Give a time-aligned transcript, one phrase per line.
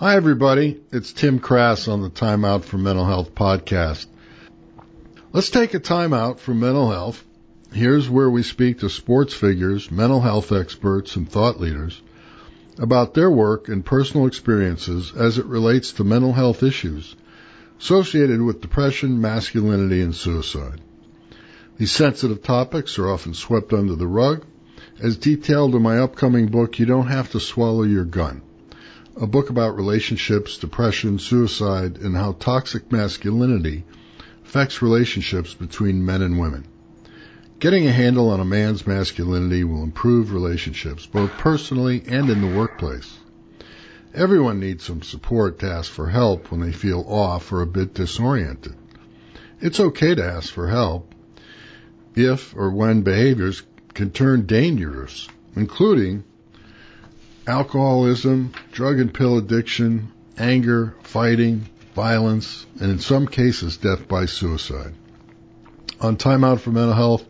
[0.00, 0.80] Hi, everybody.
[0.92, 4.06] It's Tim Krass on the Time Out for Mental Health podcast.
[5.32, 7.24] Let's take a time out for mental health.
[7.72, 12.00] Here's where we speak to sports figures, mental health experts, and thought leaders
[12.78, 17.16] about their work and personal experiences as it relates to mental health issues
[17.80, 20.80] associated with depression, masculinity, and suicide.
[21.76, 24.44] These sensitive topics are often swept under the rug.
[25.00, 28.42] As detailed in my upcoming book, You Don't Have to Swallow Your Gun
[29.20, 33.84] a book about relationships, depression, suicide, and how toxic masculinity
[34.44, 36.64] affects relationships between men and women.
[37.58, 42.56] Getting a handle on a man's masculinity will improve relationships, both personally and in the
[42.56, 43.18] workplace.
[44.14, 47.94] Everyone needs some support to ask for help when they feel off or a bit
[47.94, 48.74] disoriented.
[49.60, 51.12] It's okay to ask for help
[52.14, 53.62] if or when behaviors
[53.94, 56.22] can turn dangerous, including
[57.48, 64.94] alcoholism, drug and pill addiction, anger, fighting, violence, and in some cases, death by suicide.
[66.00, 67.24] On Time Out for Mental Health,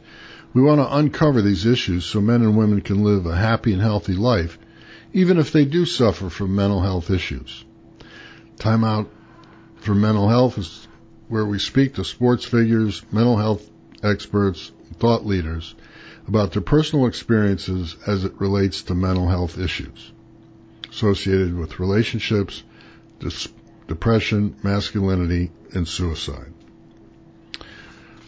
[0.52, 3.80] we want to uncover these issues so men and women can live a happy and
[3.80, 4.58] healthy life,
[5.12, 7.64] even if they do suffer from mental health issues.
[8.58, 9.08] Time Out
[9.76, 10.88] for Mental Health is
[11.28, 13.70] where we speak to sports figures, mental health
[14.02, 15.74] experts, thought leaders
[16.28, 20.12] about their personal experiences as it relates to mental health issues
[20.90, 22.62] associated with relationships,
[23.86, 26.52] depression, masculinity, and suicide.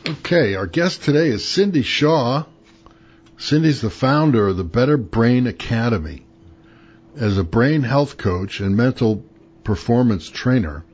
[0.08, 2.44] Okay, our guest today is Cindy Shaw.
[3.38, 6.24] Cindy's the founder of the Better Brain Academy.
[7.16, 9.24] As a brain health coach and mental
[9.64, 10.84] performance trainer,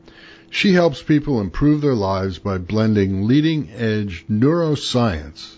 [0.50, 5.56] she helps people improve their lives by blending leading edge neuroscience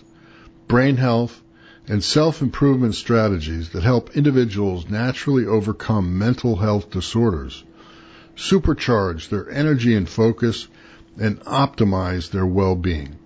[0.69, 1.41] brain health,
[1.89, 7.63] and self-improvement strategies that help individuals naturally overcome mental health disorders,
[8.35, 10.67] supercharge their energy and focus,
[11.19, 13.17] and optimize their well-being.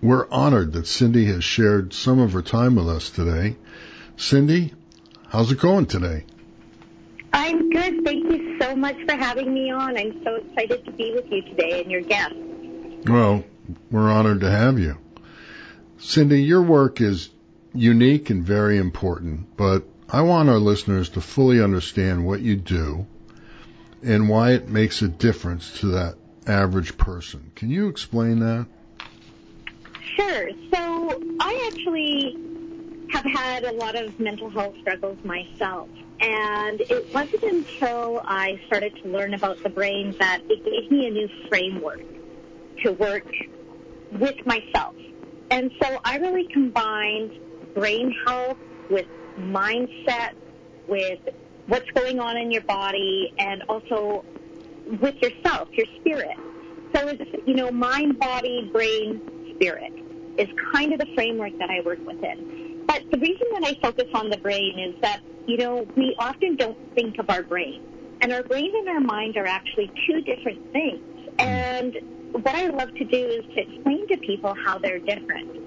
[0.00, 3.56] We're honored that Cindy has shared some of her time with us today.
[4.16, 4.72] Cindy,
[5.28, 6.24] how's it going today?
[7.34, 8.04] I'm good.
[8.04, 9.98] Thank you so much for having me on.
[9.98, 12.34] I'm so excited to be with you today and your guest.
[13.06, 13.44] Well,
[13.90, 14.96] we're honored to have you.
[15.98, 17.28] Cindy, your work is
[17.74, 23.06] unique and very important, but I want our listeners to fully understand what you do
[24.02, 26.16] and why it makes a difference to that
[26.46, 27.50] average person.
[27.54, 28.66] Can you explain that?
[30.16, 30.50] Sure.
[30.74, 32.36] So I actually
[33.10, 35.88] have had a lot of mental health struggles myself.
[36.20, 41.06] And it wasn't until I started to learn about the brain that it gave me
[41.06, 42.02] a new framework
[42.84, 43.26] to work
[44.12, 44.94] with myself
[45.52, 47.38] and so I really combined
[47.74, 48.58] brain health
[48.90, 49.06] with
[49.38, 50.34] mindset,
[50.88, 51.20] with
[51.66, 54.24] what's going on in your body, and also
[55.00, 56.36] with yourself, your spirit.
[56.94, 59.92] So it's, you know, mind, body, brain, spirit
[60.38, 62.84] is kind of the framework that I work within.
[62.86, 66.56] But the reason that I focus on the brain is that, you know, we often
[66.56, 68.18] don't think of our brain.
[68.20, 71.00] And our brain and our mind are actually two different things.
[71.38, 71.94] And
[72.32, 75.61] what I love to do is to explain to people how they're different.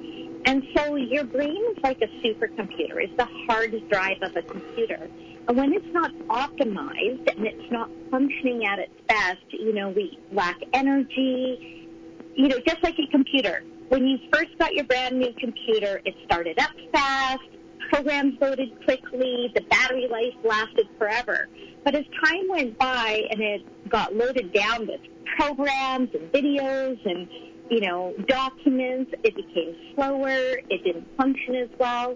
[0.45, 3.03] And so your brain is like a supercomputer.
[3.03, 5.09] It's the hard drive of a computer.
[5.47, 10.19] And when it's not optimized and it's not functioning at its best, you know, we
[10.31, 11.89] lack energy.
[12.35, 13.63] You know, just like a computer.
[13.89, 17.43] When you first got your brand new computer, it started up fast,
[17.89, 21.47] programs loaded quickly, the battery life lasted forever.
[21.83, 25.01] But as time went by and it got loaded down with
[25.37, 27.27] programs and videos and,
[27.69, 32.15] you know, documents, it became slower, it didn't function as well,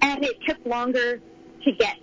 [0.00, 1.20] and it took longer
[1.64, 1.96] to get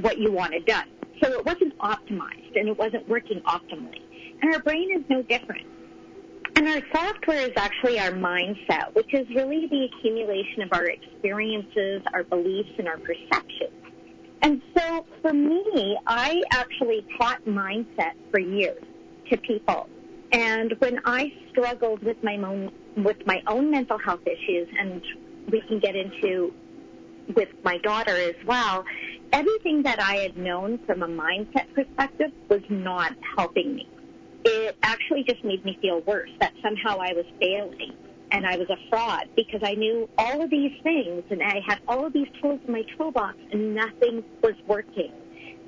[0.00, 0.88] what you wanted done.
[1.22, 4.02] So it wasn't optimized and it wasn't working optimally.
[4.42, 5.66] And our brain is no different.
[6.56, 12.02] And our software is actually our mindset, which is really the accumulation of our experiences,
[12.12, 13.72] our beliefs, and our perceptions.
[14.42, 18.82] And so for me, I actually taught mindset for years
[19.30, 19.88] to people.
[20.32, 25.02] And when I struggled with my own with my own mental health issues, and
[25.50, 26.52] we can get into
[27.34, 28.84] with my daughter as well,
[29.32, 33.88] everything that I had known from a mindset perspective was not helping me.
[34.44, 37.92] It actually just made me feel worse that somehow I was failing
[38.30, 41.80] and I was a fraud because I knew all of these things and I had
[41.88, 45.12] all of these tools in my toolbox and nothing was working.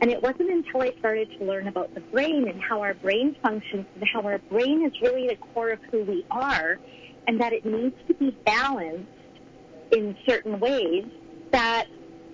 [0.01, 3.35] And it wasn't until I started to learn about the brain and how our brain
[3.43, 6.79] functions and how our brain is really the core of who we are
[7.27, 9.11] and that it needs to be balanced
[9.91, 11.05] in certain ways
[11.51, 11.87] that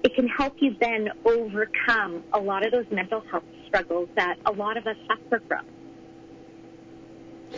[0.02, 4.52] it can help you then overcome a lot of those mental health struggles that a
[4.52, 5.64] lot of us suffer from.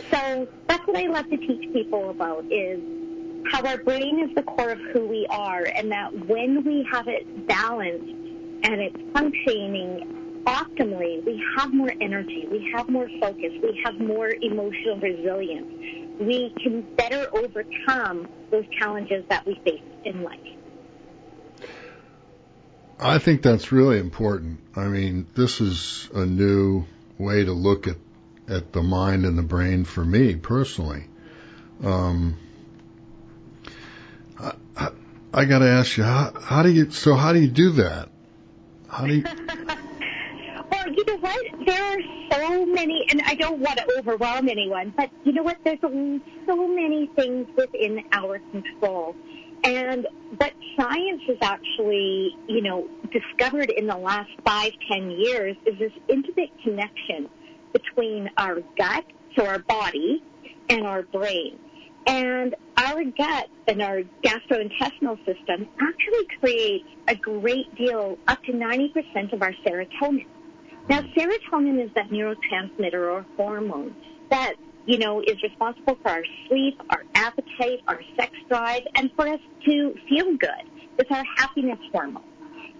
[0.09, 2.79] So that's what I love to teach people about is
[3.51, 7.07] how our brain is the core of who we are and that when we have
[7.07, 8.16] it balanced
[8.63, 14.29] and it's functioning optimally, we have more energy, we have more focus, we have more
[14.41, 15.67] emotional resilience.
[16.19, 20.39] We can better overcome those challenges that we face in life.
[22.99, 24.59] I think that's really important.
[24.75, 26.85] I mean, this is a new
[27.19, 27.97] way to look at
[28.47, 31.05] at the mind and the brain for me personally.
[31.83, 32.37] Um,
[34.39, 34.89] I, I,
[35.33, 36.91] I got to ask you, how, how do you?
[36.91, 38.09] So how do you do that?
[39.05, 39.23] You?
[40.71, 41.45] well, you know what?
[41.65, 41.97] There are
[42.31, 45.57] so many, and I don't want to overwhelm anyone, but you know what?
[45.63, 49.15] There's so many things within our control.
[49.63, 50.07] And
[50.37, 55.91] what science has actually, you know, discovered in the last five, ten years is this
[56.07, 57.29] intimate connection
[57.73, 59.05] between our gut,
[59.37, 60.23] so our body,
[60.69, 61.59] and our brain.
[62.07, 69.33] And our gut and our gastrointestinal system actually creates a great deal, up to 90%
[69.33, 70.25] of our serotonin.
[70.89, 73.93] Now, serotonin is that neurotransmitter or hormone
[74.29, 74.53] that,
[74.85, 79.41] you know, is responsible for our sleep, our appetite, our sex drive, and for us
[79.65, 80.63] to feel good.
[80.97, 82.23] It's our happiness hormone.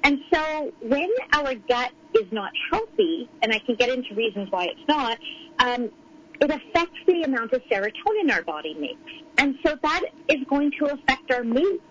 [0.03, 4.65] And so when our gut is not healthy, and I can get into reasons why
[4.65, 5.17] it's not,
[5.59, 5.91] um,
[6.39, 9.11] it affects the amount of serotonin our body makes.
[9.37, 11.81] And so that is going to affect our mood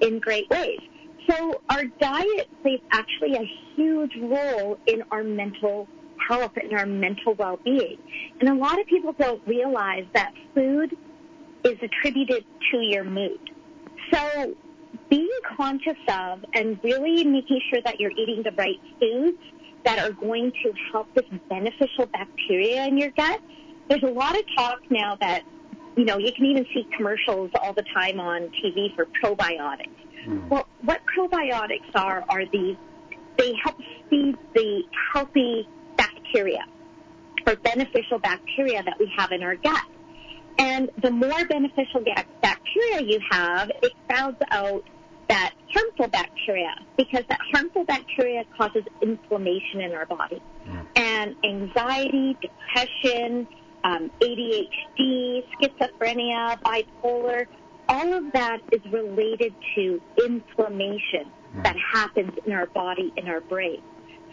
[0.00, 0.80] in great ways.
[1.28, 5.88] So our diet plays actually a huge role in our mental
[6.28, 7.98] health and our mental well-being.
[8.40, 10.96] And a lot of people don't realize that food
[11.64, 13.50] is attributed to your mood.
[14.12, 14.54] So
[15.08, 19.38] being conscious of and really making sure that you're eating the right foods
[19.84, 23.40] that are going to help this beneficial bacteria in your gut.
[23.92, 25.42] There's a lot of talk now that,
[25.98, 29.90] you know, you can even see commercials all the time on TV for probiotics.
[30.26, 30.48] Mm.
[30.48, 32.78] Well, what probiotics are, are these,
[33.36, 33.76] they help
[34.08, 35.68] feed the healthy
[35.98, 36.64] bacteria
[37.46, 39.84] or beneficial bacteria that we have in our gut.
[40.58, 42.02] And the more beneficial
[42.40, 44.84] bacteria you have, it crowds out
[45.28, 50.40] that harmful bacteria because that harmful bacteria causes inflammation in our body.
[50.66, 50.86] Mm.
[50.96, 53.46] And anxiety, depression,
[53.84, 57.46] um, ADHD, schizophrenia, bipolar,
[57.88, 61.62] all of that is related to inflammation mm.
[61.62, 63.82] that happens in our body, in our brain.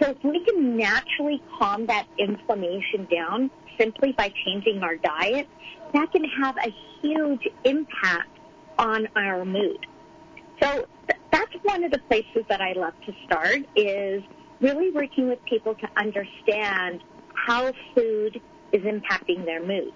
[0.02, 5.48] So if we can naturally calm that inflammation down simply by changing our diet,
[5.94, 8.38] that can have a huge impact
[8.78, 9.86] on our mood.
[10.62, 14.24] So th- that's one of the places that I love to start is
[14.62, 17.02] really working with people to understand
[17.34, 18.42] how food
[18.72, 19.94] is impacting their mood.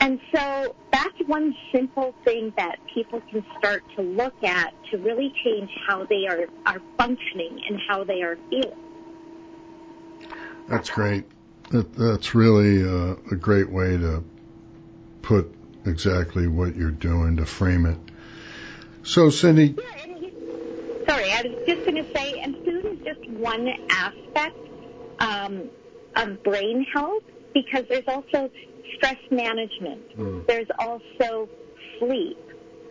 [0.00, 5.32] And so that's one simple thing that people can start to look at to really
[5.44, 8.78] change how they are, are functioning and how they are feeling.
[10.68, 11.24] That's great.
[11.70, 14.24] That, that's really a, a great way to
[15.22, 15.54] put
[15.86, 17.98] exactly what you're doing to frame it.
[19.04, 19.76] So, Cindy.
[19.78, 24.56] Yeah, sorry, I was just going to say, and food is just one aspect
[25.20, 25.70] um,
[26.16, 27.22] of brain health
[27.54, 28.50] because there's also
[28.96, 30.16] stress management.
[30.16, 30.46] Mm.
[30.46, 31.48] There's also
[31.98, 32.38] sleep.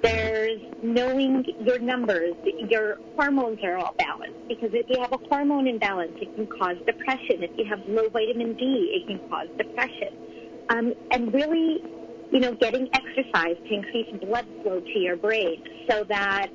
[0.01, 2.33] There's knowing your numbers,
[2.69, 4.47] your hormones are all balanced.
[4.47, 7.43] Because if you have a hormone imbalance, it can cause depression.
[7.43, 10.65] If you have low vitamin D, it can cause depression.
[10.69, 11.83] Um, and really
[12.31, 16.47] you know, getting exercise to increase blood flow to your brain so that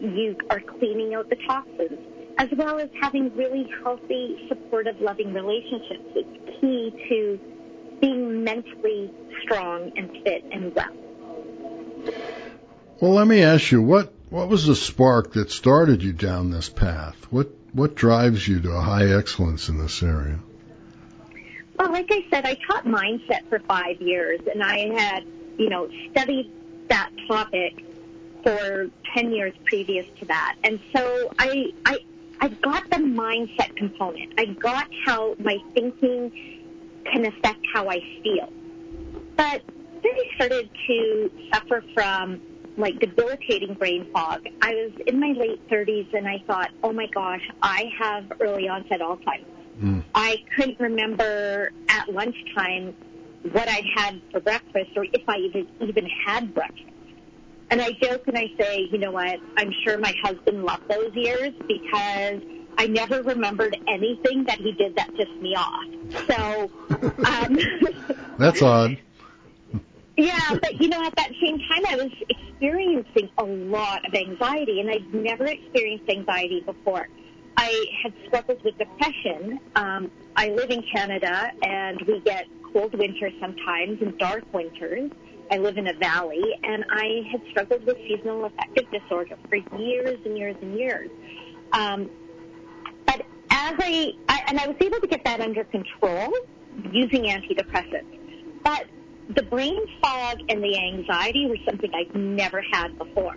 [0.00, 1.98] you are cleaning out the toxins,
[2.38, 6.24] as well as having really healthy, supportive, loving relationships is
[6.60, 7.40] key to
[8.00, 9.12] being mentally
[9.42, 10.92] strong and fit and well.
[13.00, 16.68] Well, let me ask you, what, what was the spark that started you down this
[16.68, 17.16] path?
[17.30, 20.38] What, what drives you to a high excellence in this area?
[21.78, 25.24] Well, like I said, I taught mindset for five years, and I had,
[25.58, 26.50] you know, studied
[26.88, 27.84] that topic
[28.42, 30.56] for 10 years previous to that.
[30.64, 31.98] And so I, I,
[32.42, 34.34] I got the mindset component.
[34.36, 36.32] I got how my thinking
[37.04, 38.52] can affect how I feel.
[39.36, 39.62] But
[40.02, 42.40] then I started to suffer from
[42.76, 44.44] like debilitating brain fog.
[44.60, 48.68] I was in my late 30s and I thought, oh my gosh, I have early
[48.68, 49.46] onset Alzheimer's.
[49.80, 50.04] Mm.
[50.12, 52.92] I couldn't remember at lunchtime
[53.52, 56.91] what I'd had for breakfast or if I even, even had breakfast.
[57.72, 61.10] And I joke and I say, you know what, I'm sure my husband loved those
[61.14, 62.42] years because
[62.76, 65.86] I never remembered anything that he did that pissed me off.
[66.28, 66.70] So,
[67.24, 67.58] um,
[68.38, 68.98] that's odd.
[70.18, 74.80] Yeah, but you know, at that same time, I was experiencing a lot of anxiety,
[74.80, 77.08] and I'd never experienced anxiety before.
[77.56, 79.58] I had struggled with depression.
[79.76, 85.10] Um, I live in Canada, and we get cold winters sometimes and dark winters.
[85.50, 90.18] I live in a valley, and I had struggled with seasonal affective disorder for years
[90.24, 91.10] and years and years.
[91.72, 92.10] Um,
[93.06, 93.20] but
[93.50, 96.32] as I, I, and I was able to get that under control
[96.90, 98.18] using antidepressants.
[98.62, 98.86] But
[99.34, 103.36] the brain fog and the anxiety were something I'd never had before.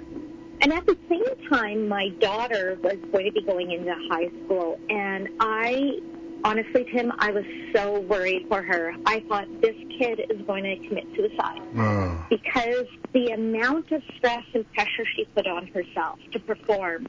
[0.61, 4.79] And at the same time, my daughter was going to be going into high school,
[4.89, 5.99] and I,
[6.45, 8.93] honestly, Tim, I was so worried for her.
[9.05, 12.15] I thought this kid is going to commit suicide uh.
[12.29, 17.07] because the amount of stress and pressure she put on herself to perform,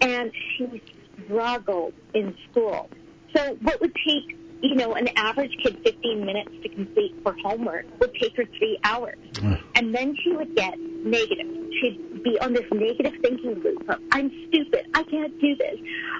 [0.00, 0.82] and she
[1.24, 2.90] struggled in school.
[3.34, 7.84] So what would take you know, an average kid 15 minutes to complete for homework
[8.00, 9.18] would take her three hours.
[9.34, 9.62] Mm.
[9.74, 11.46] And then she would get negative.
[11.80, 14.86] She'd be on this negative thinking loop of, I'm stupid.
[14.94, 15.78] I can't do this.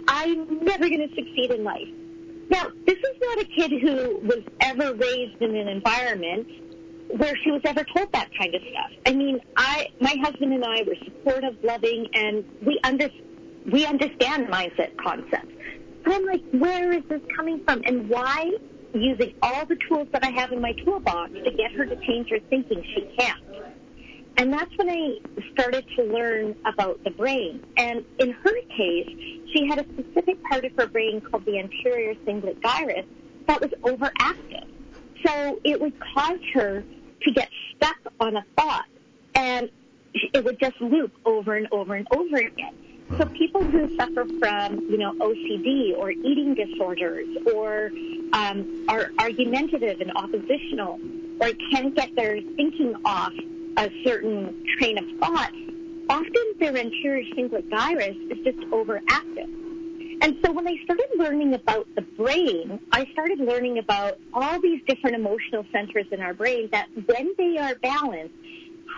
[0.08, 1.88] I'm never going to succeed in life.
[2.50, 6.46] Now, this is not a kid who was ever raised in an environment
[7.16, 8.90] where she was ever told that kind of stuff.
[9.06, 13.08] I mean, I, my husband and I were supportive, loving, and we under,
[13.70, 15.52] we understand mindset concepts.
[16.04, 17.82] But I'm like, where is this coming from?
[17.86, 18.50] And why,
[18.92, 22.30] using all the tools that I have in my toolbox to get her to change
[22.30, 23.40] her thinking, she can't?
[24.36, 25.18] And that's when I
[25.52, 27.62] started to learn about the brain.
[27.76, 29.08] And in her case,
[29.52, 33.06] she had a specific part of her brain called the anterior cingulate gyrus
[33.46, 34.66] that was overactive.
[35.24, 36.84] So it would cause her
[37.22, 38.84] to get stuck on a thought
[39.34, 39.70] and
[40.32, 42.74] it would just loop over and over and over again.
[43.18, 47.90] So people who suffer from, you know, OCD or eating disorders or
[48.32, 50.98] um, are argumentative and oppositional
[51.40, 53.32] or can't get their thinking off
[53.76, 55.52] a certain train of thought,
[56.08, 59.50] often their anterior cingulate gyrus is just overactive.
[60.20, 64.80] And so when I started learning about the brain, I started learning about all these
[64.86, 68.34] different emotional centers in our brain that when they are balanced,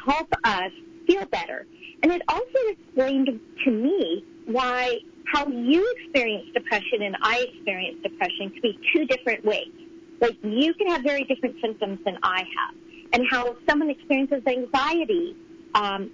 [0.05, 0.71] help us
[1.07, 1.67] feel better.
[2.03, 4.99] And it also explained to me why
[5.33, 9.73] how you experience depression and I experience depression could be two different ways.
[10.21, 12.75] Like you can have very different symptoms than I have.
[13.13, 15.37] And how someone experiences anxiety
[15.75, 16.11] um,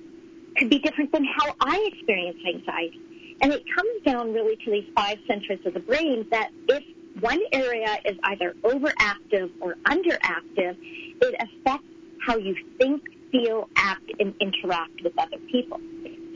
[0.56, 3.00] could be different than how I experience anxiety.
[3.40, 6.84] And it comes down really to these five centers of the brain that if
[7.20, 10.76] one area is either overactive or underactive,
[11.20, 11.86] it affects
[12.24, 15.80] how you think, feel, act, and interact with other people.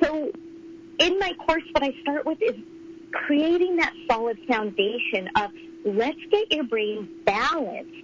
[0.02, 0.32] So
[0.98, 2.54] in my course, what I start with is
[3.12, 5.50] creating that solid foundation of
[5.84, 7.94] let's get your brain balanced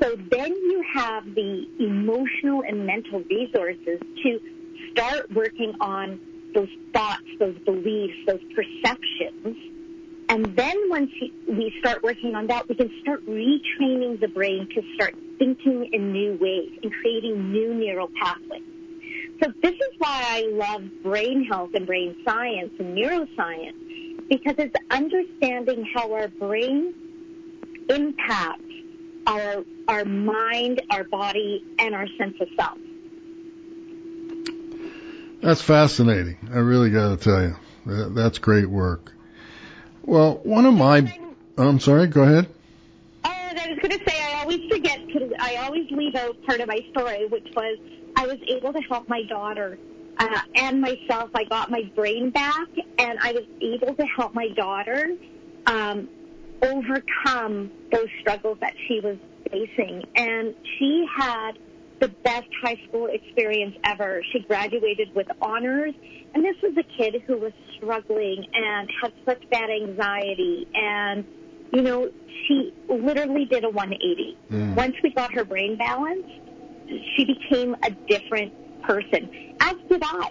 [0.00, 4.40] so then you have the emotional and mental resources to
[4.92, 6.20] start working on
[6.54, 9.56] those thoughts, those beliefs, those perceptions.
[10.28, 11.10] And then once
[11.46, 16.12] we start working on that, we can start retraining the brain to start thinking in
[16.12, 18.62] new ways and creating new neural pathways.
[19.42, 24.74] So this is why I love brain health and brain science and neuroscience because it's
[24.90, 26.94] understanding how our brain
[27.88, 28.65] impacts
[29.26, 32.78] our our mind, our body, and our sense of self.
[35.42, 36.36] That's fascinating.
[36.52, 37.56] I really got to tell you,
[38.14, 39.12] that's great work.
[40.02, 41.18] Well, one of my,
[41.58, 42.06] I'm sorry.
[42.06, 42.48] Go ahead.
[43.24, 45.34] Oh, I was going to say I always forget to.
[45.38, 47.78] I always leave out part of my story, which was
[48.16, 49.78] I was able to help my daughter
[50.18, 51.30] uh, and myself.
[51.34, 52.68] I got my brain back,
[52.98, 55.16] and I was able to help my daughter
[55.66, 56.08] um,
[56.62, 59.16] overcome those struggles that she was
[59.50, 60.04] facing.
[60.16, 61.52] And she had
[62.00, 64.22] the best high school experience ever.
[64.32, 65.94] She graduated with honors,
[66.34, 71.24] and this was a kid who was struggling and had such bad anxiety and
[71.72, 72.10] you know,
[72.46, 74.38] she literally did a 180.
[74.50, 74.74] Mm.
[74.74, 76.28] Once we got her brain balanced,
[77.16, 80.30] she became a different person, as did I.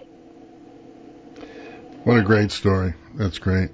[2.04, 2.94] What a great story.
[3.14, 3.70] That's great.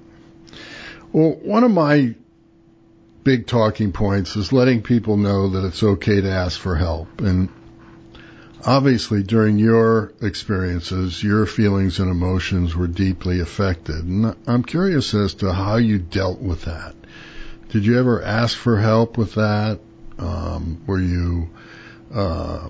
[1.13, 2.15] Well, one of my
[3.25, 7.21] big talking points is letting people know that it's okay to ask for help.
[7.21, 7.49] And
[8.65, 14.05] obviously during your experiences, your feelings and emotions were deeply affected.
[14.05, 16.95] And I'm curious as to how you dealt with that.
[17.71, 19.81] Did you ever ask for help with that?
[20.19, 21.49] Um, were you,
[22.15, 22.69] uh,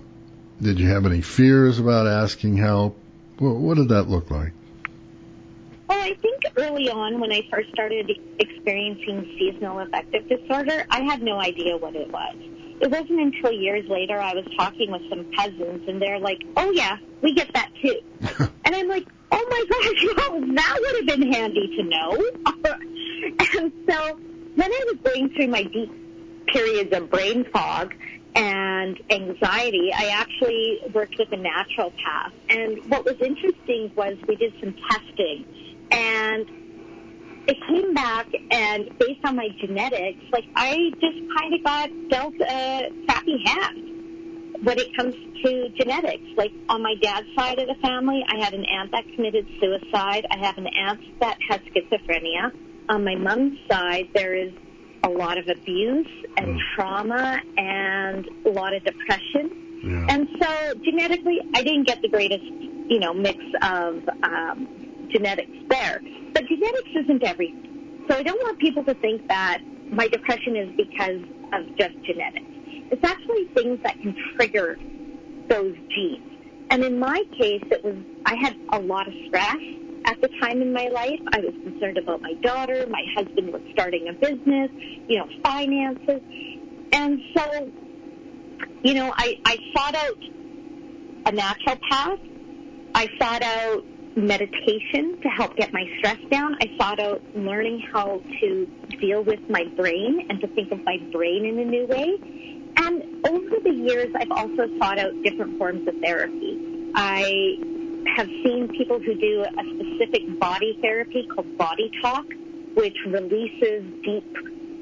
[0.61, 2.97] did you have any fears about asking help?
[3.39, 4.53] What, what did that look like?
[5.93, 11.21] Well, I think early on when I first started experiencing seasonal affective disorder, I had
[11.21, 12.35] no idea what it was.
[12.81, 16.71] It wasn't until years later I was talking with some cousins and they're like, oh
[16.71, 18.01] yeah, we get that too.
[18.65, 22.13] and I'm like, oh my gosh, well, that would have been handy to know.
[23.61, 24.19] and so
[24.55, 25.93] when I was going through my deep
[26.47, 27.95] periods of brain fog
[28.35, 32.33] and anxiety, I actually worked with a naturopath.
[32.49, 35.45] And what was interesting was we did some testing
[35.93, 36.47] and
[37.47, 42.35] it came back and based on my genetics, like I just kind of got dealt
[42.41, 46.25] a crappy hand when it comes to genetics.
[46.37, 50.27] Like on my dad's side of the family, I had an aunt that committed suicide.
[50.31, 52.53] I have an aunt that has schizophrenia.
[52.89, 54.53] On my mom's side, there is
[55.05, 56.07] a lot of abuse
[56.37, 59.81] and trauma and a lot of depression.
[59.83, 60.07] Yeah.
[60.09, 64.82] And so genetically, I didn't get the greatest, you know, mix of um,
[65.13, 66.01] genetics there.
[66.33, 68.07] But genetics isn't everything.
[68.09, 69.59] So I don't want people to think that
[69.93, 71.21] my depression is because
[71.53, 72.47] of just genetics.
[72.91, 74.79] It's actually things that can trigger
[75.49, 76.33] those genes.
[76.71, 79.57] And in my case, it was, I had a lot of stress
[80.07, 81.21] at the time in my life.
[81.33, 82.87] I was concerned about my daughter.
[82.89, 84.71] My husband was starting a business,
[85.07, 86.21] you know, finances.
[86.93, 87.71] And so,
[88.83, 90.19] you know, I, I sought out
[91.27, 92.21] a naturopath.
[92.95, 93.85] I sought out
[94.17, 96.57] meditation to help get my stress down.
[96.61, 98.67] I sought out learning how to
[99.01, 102.17] deal with my brain and to think of my brain in a new way.
[102.77, 106.93] And over the years, I've also sought out different forms of therapy.
[106.95, 107.57] I
[108.17, 112.25] have seen people who do a specific body therapy called body talk,
[112.75, 114.37] which releases deep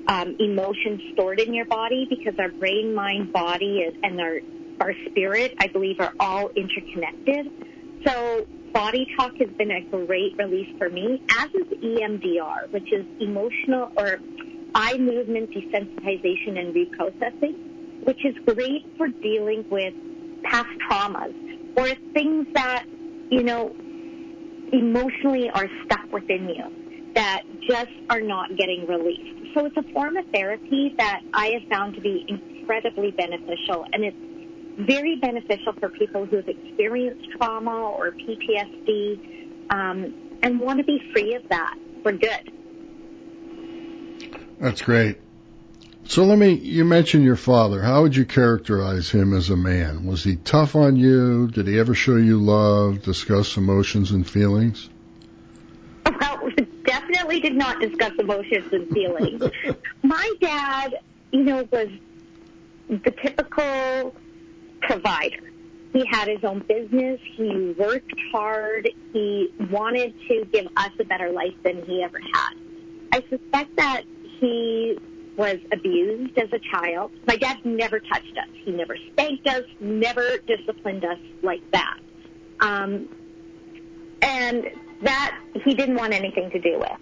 [0.08, 4.38] um, emotions stored in your body because our brain, mind, body, and our
[4.80, 7.52] our spirit, I believe, are all interconnected.
[8.06, 13.04] So body talk has been a great release for me, as is EMDR, which is
[13.20, 14.18] emotional or
[14.74, 19.94] eye movement desensitization and reprocessing, which is great for dealing with
[20.44, 21.34] past traumas
[21.76, 22.84] or things that,
[23.30, 23.74] you know,
[24.72, 29.54] emotionally are stuck within you that just are not getting released.
[29.54, 34.04] So it's a form of therapy that I have found to be incredibly beneficial and
[34.04, 34.29] it's
[34.86, 41.00] very beneficial for people who have experienced trauma or PTSD um, and want to be
[41.12, 42.52] free of that for good.
[44.60, 45.18] That's great.
[46.04, 47.80] So let me, you mentioned your father.
[47.80, 50.06] How would you characterize him as a man?
[50.06, 51.48] Was he tough on you?
[51.48, 54.88] Did he ever show you love, discuss emotions and feelings?
[56.04, 56.50] Well,
[56.84, 59.42] definitely did not discuss emotions and feelings.
[60.02, 60.98] My dad,
[61.30, 61.88] you know, was
[62.88, 64.14] the typical
[64.82, 65.50] provider.
[65.92, 67.20] He had his own business.
[67.36, 68.88] He worked hard.
[69.12, 72.54] He wanted to give us a better life than he ever had.
[73.12, 74.02] I suspect that
[74.38, 74.98] he
[75.36, 77.10] was abused as a child.
[77.26, 78.48] My dad never touched us.
[78.64, 81.98] He never spanked us, never disciplined us like that.
[82.60, 83.08] Um,
[84.22, 84.66] and
[85.02, 86.98] that he didn't want anything to do with.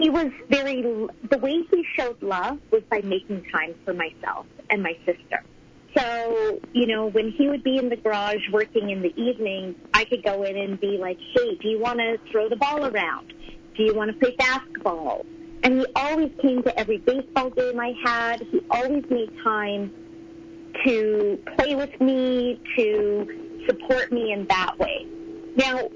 [0.00, 4.82] He was very, the way he showed love was by making time for myself and
[4.82, 5.44] my sister.
[5.96, 10.04] So, you know, when he would be in the garage working in the evening, I
[10.04, 13.32] could go in and be like, hey, do you want to throw the ball around?
[13.76, 15.24] Do you want to play basketball?
[15.62, 18.40] And he always came to every baseball game I had.
[18.40, 19.92] He always made time
[20.84, 25.06] to play with me, to support me in that way.
[25.56, 25.88] Now,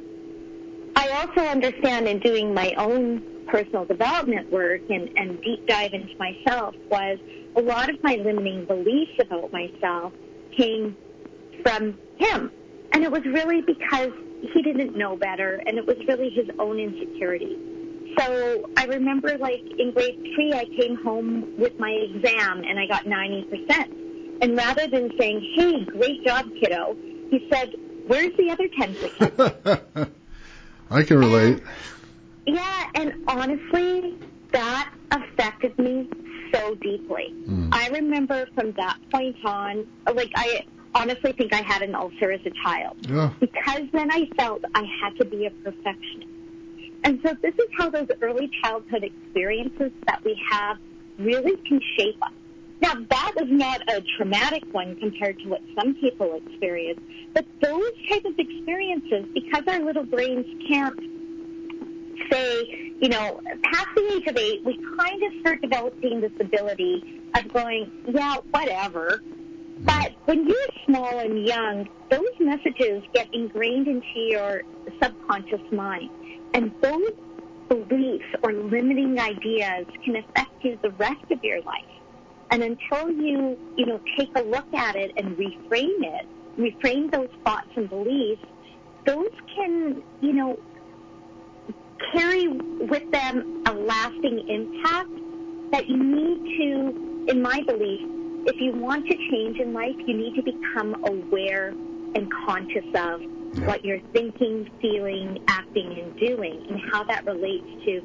[0.97, 6.15] I also understand in doing my own personal development work and, and deep dive into
[6.19, 7.19] myself was
[7.57, 10.13] a lot of my limiting beliefs about myself
[10.57, 10.97] came
[11.63, 12.51] from him.
[12.93, 14.11] And it was really because
[14.53, 17.57] he didn't know better and it was really his own insecurity.
[18.19, 22.87] So I remember like in grade three, I came home with my exam and I
[22.87, 24.41] got 90%.
[24.43, 26.97] And rather than saying, hey, great job, kiddo,
[27.31, 27.75] he said,
[28.07, 30.11] where's the other 10%?
[30.91, 31.63] I can relate.
[32.47, 34.17] Yeah, and honestly,
[34.53, 36.09] that affected me
[36.53, 37.35] so deeply.
[37.47, 37.71] Mm.
[37.73, 42.41] I remember from that point on, like I honestly think I had an ulcer as
[42.47, 43.33] a child Yeah.
[43.41, 46.31] because then I felt I had to be a perfectionist.
[47.03, 50.79] And so this is how those early childhood experiences that we have
[51.19, 52.33] really can shape us.
[52.81, 57.01] Now that is not a traumatic one compared to what some people experience,
[57.33, 60.99] but those type of experiences, because our little brains can't
[62.31, 63.41] say, you know,
[63.73, 68.37] past the age of eight, we kind of start developing this ability of going, yeah,
[68.51, 69.23] whatever.
[69.81, 74.63] But when you're small and young, those messages get ingrained into your
[75.03, 76.11] subconscious mind.
[76.55, 77.11] And those
[77.69, 81.85] beliefs or limiting ideas can affect you the rest of your life.
[82.51, 87.31] And until you, you know, take a look at it and reframe it, reframe those
[87.45, 88.45] thoughts and beliefs,
[89.07, 90.59] those can, you know,
[92.13, 95.11] carry with them a lasting impact
[95.73, 98.01] that you need to, in my belief,
[98.47, 101.69] if you want to change in life, you need to become aware
[102.15, 103.67] and conscious of Yeah.
[103.67, 108.01] what you're thinking, feeling, acting, and doing, and how that relates to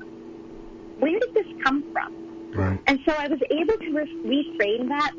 [0.99, 2.51] where did this come from?
[2.53, 2.79] Right.
[2.87, 5.11] And so I was able to re- reframe that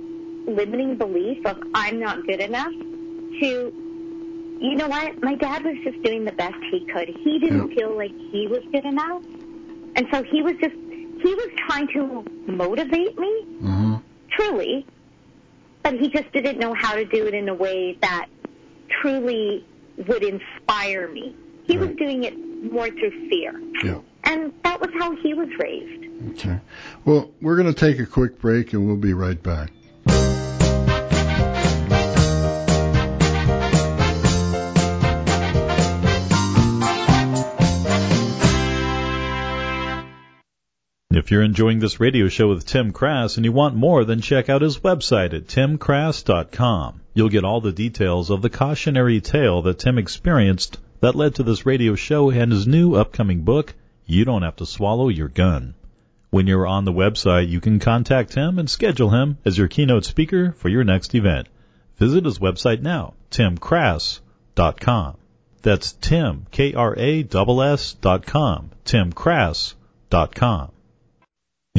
[0.46, 2.72] limiting belief of I'm not good enough
[3.40, 3.72] to,
[4.60, 7.08] you know what, my dad was just doing the best he could.
[7.08, 7.74] He didn't Yeah.
[7.76, 9.22] feel like he was good enough.
[9.96, 13.96] And so he was just, he was trying to motivate me, hmm
[14.30, 14.86] truly,
[15.82, 18.26] but he just didn't know how to do it in a way that
[19.00, 19.64] truly
[20.06, 21.34] would inspire me.
[21.64, 22.34] He was doing it
[22.72, 23.60] more through fear.
[23.82, 23.98] Yeah.
[24.24, 26.04] And that was how he was raised.
[26.38, 26.60] Okay.
[27.04, 29.72] Well, we're going to take a quick break and we'll be right back.
[41.20, 44.48] If you're enjoying this radio show with Tim Krass and you want more, then check
[44.48, 47.02] out his website at timkrass.com.
[47.12, 51.42] You'll get all the details of the cautionary tale that Tim experienced that led to
[51.42, 53.74] this radio show and his new upcoming book,
[54.06, 55.74] You Don't Have to Swallow Your Gun.
[56.30, 60.06] When you're on the website, you can contact him and schedule him as your keynote
[60.06, 61.48] speaker for your next event.
[61.98, 65.18] Visit his website now, timkrass.com.
[65.60, 70.70] That's Tim, K-R-A-S-S dot com, timkrass.com.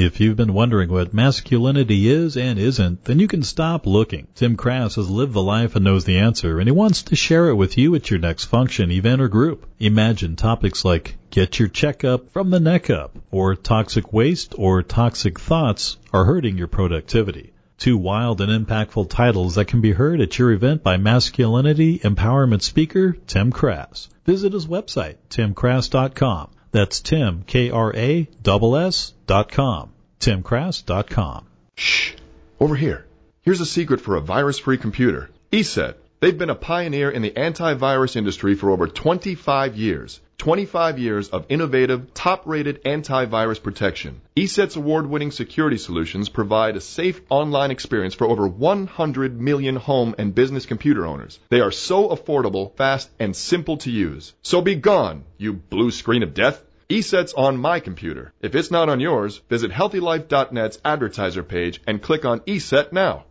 [0.04, 4.28] If you've been wondering what masculinity is and isn't, then you can stop looking.
[4.34, 7.50] Tim Krass has lived the life and knows the answer, and he wants to share
[7.50, 9.68] it with you at your next function, event, or group.
[9.78, 15.40] Imagine topics like get your checkup from the neck up, or toxic waste or toxic
[15.40, 17.54] thoughts are hurting your productivity.
[17.78, 22.64] Two wild and impactful titles that can be heard at your event by masculinity empowerment
[22.64, 24.10] speaker Tim Krass.
[24.26, 26.50] Visit his website, timkrass.com.
[26.72, 29.94] That's Tim, K-R-A-S-S dot com.
[30.20, 31.46] timkrass.com.
[31.78, 32.16] Shh.
[32.60, 33.06] Over here.
[33.44, 35.30] Here's a secret for a virus-free computer.
[35.54, 35.96] ESET.
[36.20, 40.20] They've been a pioneer in the antivirus industry for over 25 years.
[40.38, 44.20] 25 years of innovative, top-rated antivirus protection.
[44.36, 50.36] ESET's award-winning security solutions provide a safe online experience for over 100 million home and
[50.36, 51.40] business computer owners.
[51.48, 54.34] They are so affordable, fast, and simple to use.
[54.42, 56.62] So be gone, you blue screen of death.
[56.92, 58.34] ESET's on my computer.
[58.42, 63.24] If it's not on yours, visit healthylife.net's advertiser page and click on ESET now.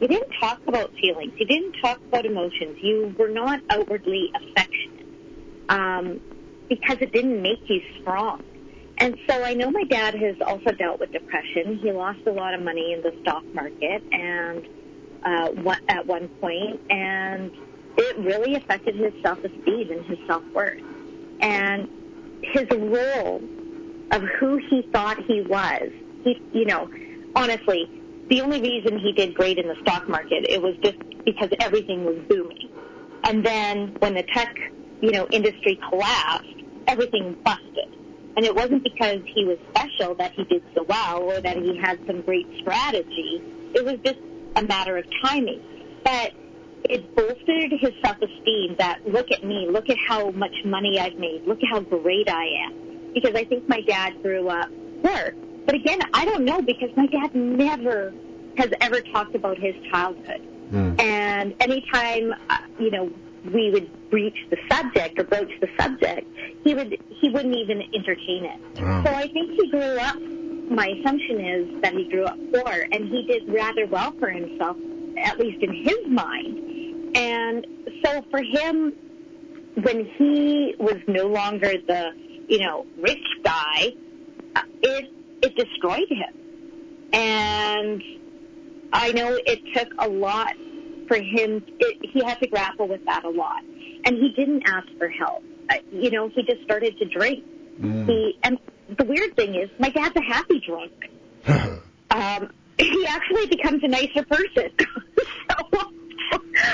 [0.00, 1.32] You didn't talk about feelings.
[1.36, 2.78] You didn't talk about emotions.
[2.80, 5.06] You were not outwardly affectionate
[5.68, 6.20] um,
[6.68, 8.44] because it didn't make you strong.
[8.98, 11.78] And so I know my dad has also dealt with depression.
[11.78, 14.66] He lost a lot of money in the stock market and
[15.24, 17.50] uh, at one point, and
[17.98, 20.80] it really affected his self-esteem and his self-worth.
[21.40, 21.88] And
[22.42, 23.42] his role
[24.12, 25.90] of who he thought he was,
[26.24, 26.88] he, you know,
[27.34, 27.90] honestly,
[28.28, 32.04] the only reason he did great in the stock market, it was just because everything
[32.04, 32.70] was booming.
[33.24, 34.54] And then when the tech,
[35.00, 36.48] you know, industry collapsed,
[36.86, 37.94] everything busted.
[38.36, 41.76] And it wasn't because he was special that he did so well or that he
[41.76, 43.42] had some great strategy.
[43.74, 44.18] It was just
[44.56, 45.60] a matter of timing.
[46.04, 46.32] But
[46.84, 51.46] it bolstered his self-esteem that look at me, look at how much money I've made,
[51.46, 53.12] look at how great I am.
[53.14, 54.68] Because I think my dad grew up
[55.02, 55.34] poor.
[55.66, 58.12] But again, I don't know because my dad never
[58.56, 60.42] has ever talked about his childhood.
[60.70, 61.00] Mm.
[61.00, 63.10] And anytime, uh, you know,
[63.52, 66.26] we would breach the subject or broach the subject,
[66.64, 68.82] he would he wouldn't even entertain it.
[68.82, 69.04] Wow.
[69.04, 70.16] So I think he grew up.
[70.70, 74.76] My assumption is that he grew up poor, and he did rather well for himself,
[75.16, 76.67] at least in his mind.
[77.14, 77.66] And
[78.04, 78.92] so for him,
[79.82, 82.10] when he was no longer the
[82.48, 83.92] you know rich guy,
[84.56, 85.10] uh, it
[85.42, 86.34] it destroyed him.
[87.12, 88.02] And
[88.92, 90.54] I know it took a lot
[91.08, 93.62] for him, it, he had to grapple with that a lot.
[94.04, 95.42] And he didn't ask for help.
[95.70, 97.44] Uh, you know, he just started to drink.
[97.80, 98.06] Mm.
[98.06, 98.58] He, and
[98.96, 100.92] the weird thing is, my dad's a happy drunk.
[102.10, 104.70] um, he actually becomes a nicer person.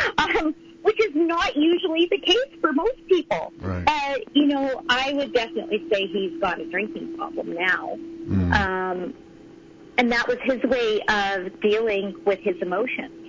[0.19, 3.53] um, which is not usually the case for most people.
[3.59, 3.85] Right.
[3.87, 7.99] Uh, you know, I would definitely say he's got a drinking problem now.
[8.27, 8.53] Mm.
[8.53, 9.15] Um,
[9.97, 13.25] and that was his way of dealing with his emotions.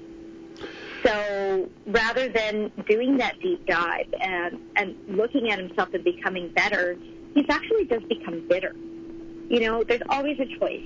[1.06, 6.98] So rather than doing that deep dive and, and looking at himself and becoming better,
[7.36, 8.76] he's actually just become bitter.
[9.48, 10.84] You know, there's always a choice.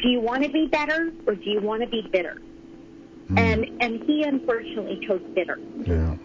[0.00, 2.40] Do you want to be better or do you want to be bitter?
[3.30, 3.38] Mm.
[3.38, 5.58] And and he unfortunately chose bitter.
[5.84, 6.16] Yeah.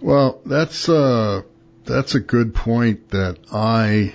[0.00, 1.42] Well, that's uh
[1.84, 4.14] that's a good point that I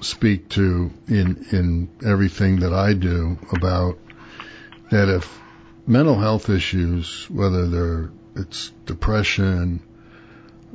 [0.00, 3.98] speak to in in everything that I do about
[4.90, 5.40] that if
[5.86, 9.82] mental health issues, whether they're it's depression,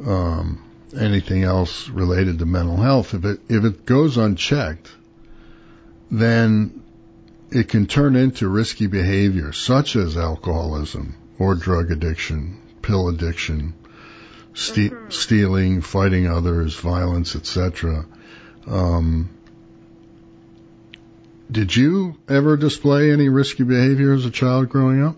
[0.05, 0.63] um,
[0.97, 4.89] anything else related to mental health, if it if it goes unchecked,
[6.09, 6.80] then
[7.51, 13.73] it can turn into risky behavior such as alcoholism or drug addiction, pill addiction,
[14.53, 15.09] ste- mm-hmm.
[15.09, 18.05] stealing, fighting others, violence, etc.
[18.67, 19.29] Um,
[21.51, 25.17] did you ever display any risky behavior as a child growing up?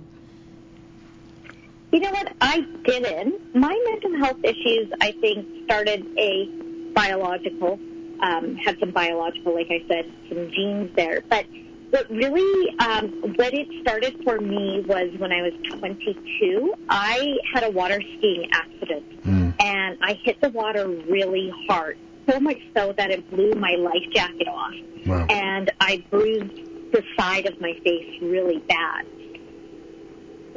[1.91, 2.33] You know what?
[2.41, 3.55] I didn't.
[3.55, 6.47] My mental health issues, I think, started a
[6.95, 7.79] biological,
[8.19, 11.21] um, had some biological, like I said, some genes there.
[11.29, 11.45] But
[11.93, 16.73] what really, um, what it started for me was when I was 22.
[16.89, 19.53] I had a water skiing accident, mm.
[19.63, 24.11] and I hit the water really hard so much so that it blew my life
[24.11, 24.73] jacket off.
[25.05, 25.27] Wow.
[25.29, 29.05] And I bruised the side of my face really bad.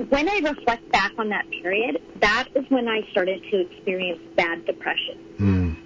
[0.08, 4.64] When I reflect back on that period, that is when I started to experience bad
[4.64, 5.18] depression.
[5.38, 5.76] Mm.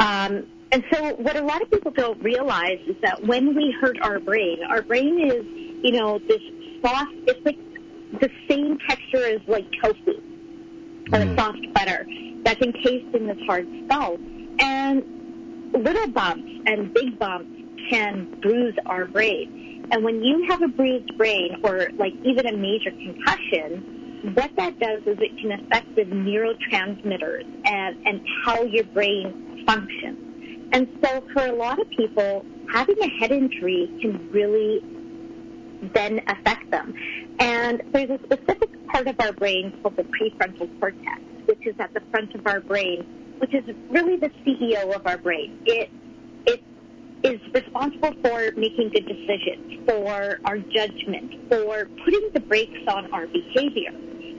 [0.00, 3.96] Um, and so what a lot of people don't realize is that when we hurt
[4.02, 5.44] our brain, our brain is,
[5.82, 6.40] you know, this
[6.80, 7.58] soft, it's like
[8.20, 10.20] the same texture as like tofu
[11.12, 11.36] or mm.
[11.36, 12.06] soft butter
[12.44, 14.16] that's encased in this hard skull.
[14.60, 17.50] And little bumps and big bumps
[17.88, 19.88] can bruise our brain.
[19.90, 24.78] And when you have a bruised brain or like even a major concussion, what that
[24.78, 30.29] does is it can affect the neurotransmitters and, and how your brain functions.
[30.72, 34.80] And so for a lot of people, having a head injury can really
[35.94, 36.94] then affect them.
[37.38, 41.92] And there's a specific part of our brain called the prefrontal cortex, which is at
[41.94, 43.06] the front of our brain
[43.40, 45.58] which is really the CEO of our brain.
[45.64, 45.90] It
[46.46, 46.62] it
[47.22, 53.26] is responsible for making good decisions, for our judgment, for putting the brakes on our
[53.26, 53.90] behavior.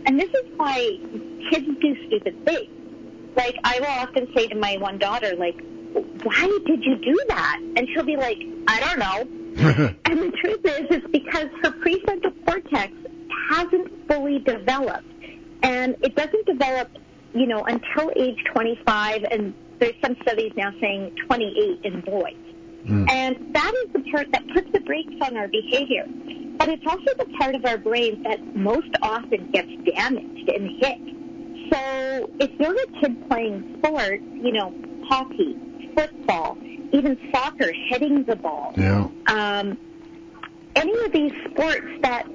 [0.06, 0.98] And this is why
[1.50, 2.70] kids do stupid things.
[3.36, 5.60] Like I will often say to my one daughter, like,
[6.24, 7.60] why did you do that?
[7.76, 9.38] And she'll be like, I don't know.
[10.06, 12.94] and the truth is, it's because her prefrontal cortex
[13.50, 15.06] hasn't fully developed.
[15.64, 16.90] And it doesn't develop
[17.34, 22.34] you know, until age 25, and there's some studies now saying 28 in boys.
[22.86, 23.10] Mm.
[23.10, 26.06] And that is the part that puts the brakes on our behavior.
[26.58, 31.72] But it's also the part of our brain that most often gets damaged and hit.
[31.72, 34.74] So if you're a kid playing sports, you know,
[35.08, 35.58] hockey,
[35.96, 36.58] football,
[36.92, 39.08] even soccer, hitting the ball, yeah.
[39.28, 39.78] um,
[40.76, 42.26] any of these sports that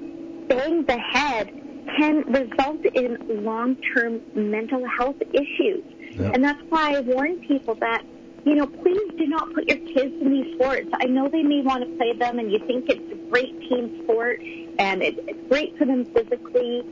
[0.47, 1.53] bang the head
[1.97, 5.83] can result in long-term mental health issues.
[6.11, 6.31] Yeah.
[6.33, 8.03] And that's why I warn people that,
[8.45, 10.89] you know, please do not put your kids in these sports.
[10.93, 14.03] I know they may want to play them and you think it's a great team
[14.03, 14.41] sport
[14.79, 16.83] and it's great for them physically.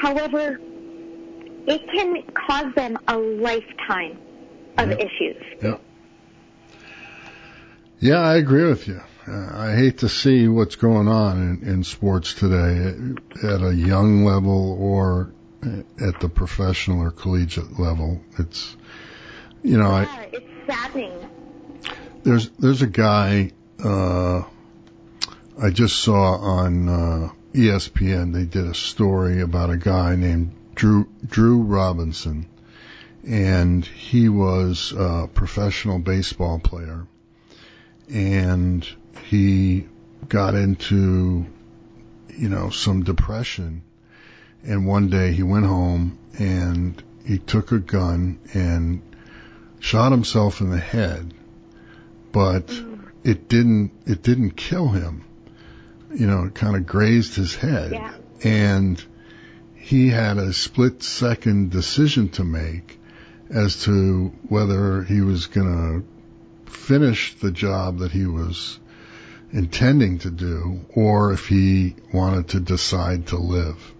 [0.00, 0.60] However,
[1.66, 4.18] it can cause them a lifetime
[4.78, 4.96] of yeah.
[4.96, 5.42] issues.
[5.62, 5.78] Yeah.
[8.00, 9.00] Yeah, I agree with you.
[9.26, 12.94] Uh, I hate to see what's going on in, in sports today
[13.42, 15.32] at a young level or
[15.62, 18.20] at the professional or collegiate level.
[18.38, 18.76] It's,
[19.62, 21.28] you know, yeah, I, it's saddening.
[22.22, 23.50] There's there's a guy
[23.84, 24.42] uh,
[25.60, 28.32] I just saw on uh, ESPN.
[28.32, 32.48] They did a story about a guy named Drew Drew Robinson,
[33.26, 37.06] and he was a professional baseball player,
[38.10, 38.86] and
[39.24, 39.86] he
[40.28, 41.46] got into
[42.28, 43.82] you know some depression
[44.64, 49.02] and one day he went home and he took a gun and
[49.80, 51.34] shot himself in the head,
[52.32, 53.10] but mm.
[53.24, 55.24] it didn't, it didn't kill him.
[56.14, 57.92] You know, it kind of grazed his head.
[57.92, 58.14] Yeah.
[58.42, 59.02] And
[59.74, 62.98] he had a split second decision to make
[63.50, 65.66] as to whether he was going
[66.02, 66.17] to
[66.70, 68.78] finish the job that he was
[69.52, 73.94] intending to do or if he wanted to decide to live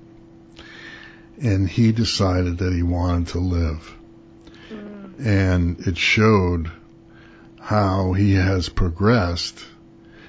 [1.40, 3.94] and he decided that he wanted to live.
[4.70, 5.26] Mm.
[5.26, 6.70] And it showed
[7.61, 9.64] how he has progressed.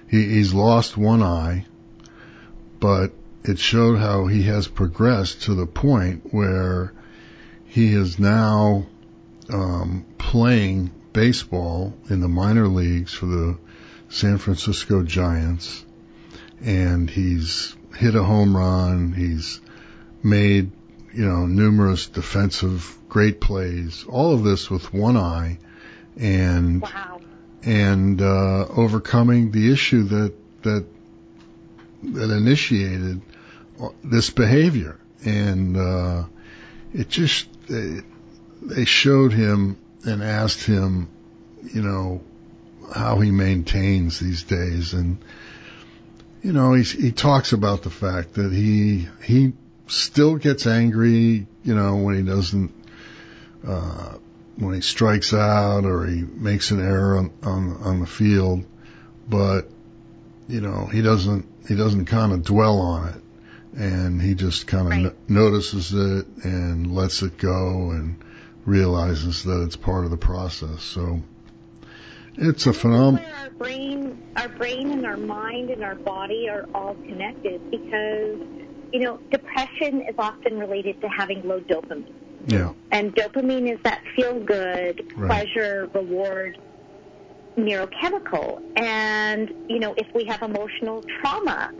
[0.07, 1.65] He, he's lost one eye,
[2.79, 6.93] but it showed how he has progressed to the point where
[7.65, 8.85] he is now
[9.51, 13.57] um, playing baseball in the minor leagues for the
[14.09, 15.85] San Francisco Giants,
[16.61, 19.13] and he's hit a home run.
[19.13, 19.61] He's
[20.23, 20.71] made
[21.13, 25.57] you know, numerous defensive great plays, all of this with one eye
[26.17, 27.21] and wow.
[27.63, 30.85] and uh, overcoming the issue that that
[32.03, 33.21] that initiated
[34.03, 36.23] this behavior and uh,
[36.93, 38.01] it just they,
[38.61, 41.09] they showed him and asked him
[41.73, 42.21] you know
[42.93, 44.93] how he maintains these days.
[44.93, 45.17] And
[46.41, 49.53] you know he he talks about the fact that he he
[49.89, 52.71] still gets angry, you know, when he doesn't,
[53.67, 54.13] uh,
[54.57, 58.63] when he strikes out or he makes an error on, on, on the field,
[59.27, 59.69] but,
[60.47, 63.21] you know, he doesn't, he doesn't kind of dwell on it.
[63.77, 65.01] And he just kind of right.
[65.27, 67.91] no- notices it and lets it go.
[67.91, 68.23] And
[68.65, 70.83] realizes that it's part of the process.
[70.83, 71.21] So
[72.35, 73.31] it's a phenomenon.
[73.41, 78.39] Our brain, our brain and our mind and our body are all connected because
[78.91, 82.13] you know, depression is often related to having low dopamine.
[82.47, 82.73] Yeah.
[82.91, 85.27] And dopamine is that feel good, right.
[85.29, 86.57] pleasure, reward
[87.57, 88.61] neurochemical.
[88.77, 91.71] And, you know, if we have emotional trauma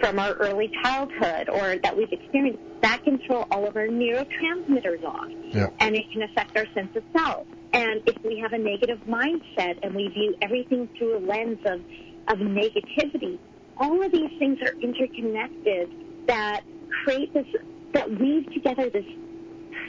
[0.00, 5.02] from our early childhood or that we've experienced, that can throw all of our neurotransmitters
[5.04, 5.30] off.
[5.44, 5.68] Yeah.
[5.80, 7.46] And it can affect our sense of self.
[7.72, 11.80] And if we have a negative mindset and we view everything through a lens of,
[12.28, 13.38] of negativity,
[13.78, 15.90] all of these things are interconnected
[16.26, 16.62] that
[17.04, 17.46] create this,
[17.92, 19.04] that weave together this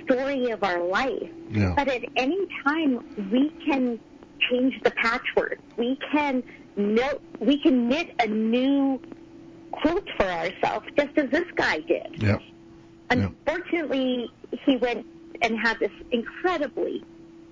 [0.06, 1.30] story of our life.
[1.50, 1.74] Yeah.
[1.76, 4.00] But at any time, we can
[4.50, 5.60] change the patchwork.
[5.78, 6.44] We can
[6.76, 9.02] note, we can knit a new
[9.82, 12.22] quilt for ourselves, just as this guy did.
[12.22, 12.40] Yeah.
[13.10, 14.30] Unfortunately,
[14.66, 15.06] he went
[15.42, 17.04] and had this incredibly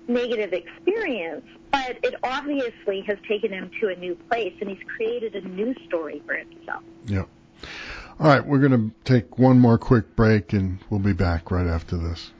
[0.08, 5.34] negative experience, but it obviously has taken him to a new place, and he's created
[5.34, 6.82] a new story for himself.
[7.06, 7.24] Yeah.
[8.18, 11.66] All right, we're going to take one more quick break and we'll be back right
[11.66, 12.32] after this.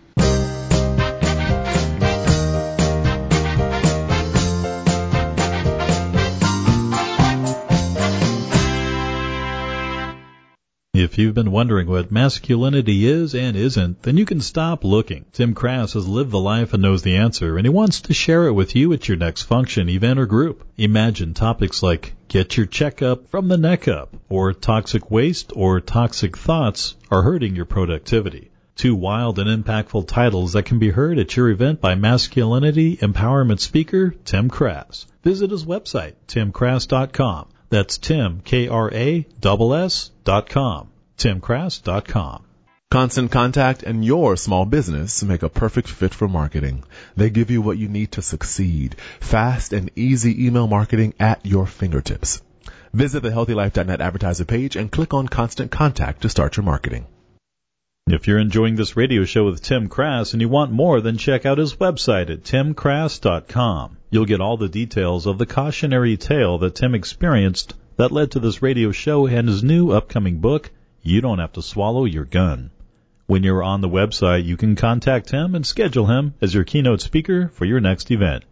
[10.99, 15.27] If you've been wondering what masculinity is and isn't, then you can stop looking.
[15.31, 18.47] Tim Krass has lived the life and knows the answer, and he wants to share
[18.47, 20.67] it with you at your next function, event, or group.
[20.79, 26.35] Imagine topics like get your checkup from the neck up, or toxic waste or toxic
[26.35, 28.51] thoughts are hurting your productivity.
[28.75, 33.61] Two wild and impactful titles that can be heard at your event by masculinity empowerment
[33.61, 35.05] speaker Tim Krass.
[35.23, 37.49] Visit his website, timkrass.com.
[37.69, 40.89] That's Tim, K-R-A-S-S dot com.
[41.19, 42.43] timkrass.com.
[42.89, 46.85] Constant Contact and your small business make a perfect fit for marketing.
[47.17, 48.95] They give you what you need to succeed.
[49.21, 52.43] Fast and easy email marketing at your fingertips.
[52.95, 57.07] Visit the healthylife.net advertiser page and click on Constant Contact to start your marketing.
[58.07, 61.45] If you're enjoying this radio show with Tim Krass and you want more, then check
[61.45, 63.96] out his website at timkrass.com.
[64.11, 68.41] You'll get all the details of the cautionary tale that Tim experienced that led to
[68.41, 70.71] this radio show and his new upcoming book,
[71.03, 72.71] You Don't Have to Swallow Your Gun.
[73.27, 77.01] When you're on the website, you can contact him and schedule him as your keynote
[77.01, 78.45] speaker for your next event.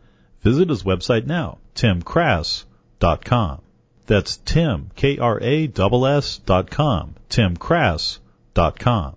[0.42, 3.61] Visit his website now, timkrass.com.
[4.07, 9.16] That's Tim, K-R-A-S-S dot com, timkrass.com.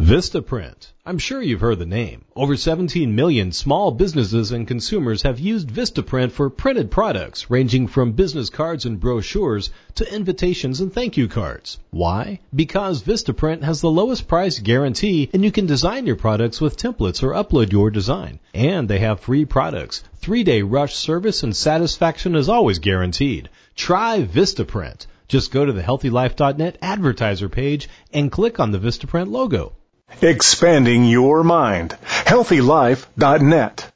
[0.00, 0.92] Vistaprint.
[1.04, 2.24] I'm sure you've heard the name.
[2.36, 8.12] Over 17 million small businesses and consumers have used Vistaprint for printed products ranging from
[8.12, 11.78] business cards and brochures to invitations and thank you cards.
[11.90, 12.38] Why?
[12.54, 17.22] Because Vistaprint has the lowest price guarantee and you can design your products with templates
[17.22, 18.38] or upload your design.
[18.54, 20.04] And they have free products.
[20.18, 23.48] Three day rush service and satisfaction is always guaranteed.
[23.74, 25.06] Try Vistaprint.
[25.26, 29.72] Just go to the healthylife.net advertiser page and click on the Vistaprint logo.
[30.20, 31.96] Expanding your mind.
[32.02, 33.92] HealthyLife.net.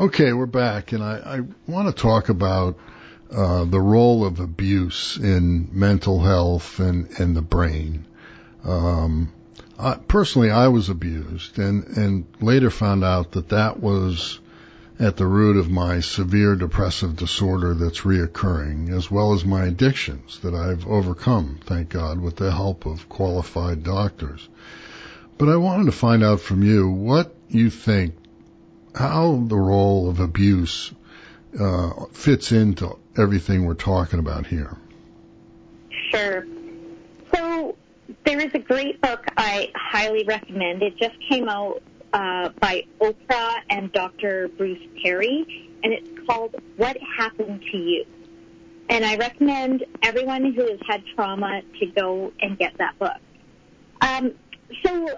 [0.00, 2.78] Okay, we're back, and I, I want to talk about
[3.32, 8.06] uh, the role of abuse in mental health and, and the brain.
[8.64, 9.32] Um,
[9.76, 14.38] I, personally, I was abused, and, and later found out that that was
[15.00, 20.40] at the root of my severe depressive disorder that's reoccurring, as well as my addictions
[20.40, 24.48] that I've overcome, thank God, with the help of qualified doctors.
[25.36, 28.16] But I wanted to find out from you what you think,
[28.92, 30.92] how the role of abuse
[31.58, 34.76] uh, fits into everything we're talking about here.
[36.10, 36.44] Sure.
[37.32, 37.76] So
[38.24, 40.82] there is a great book I highly recommend.
[40.82, 41.82] It just came out
[42.12, 44.48] uh, by Oprah and Dr.
[44.48, 48.06] Bruce Perry, and it's called What Happened to You.
[48.88, 53.18] And I recommend everyone who has had trauma to go and get that book.
[54.00, 54.32] Um,
[54.84, 55.08] so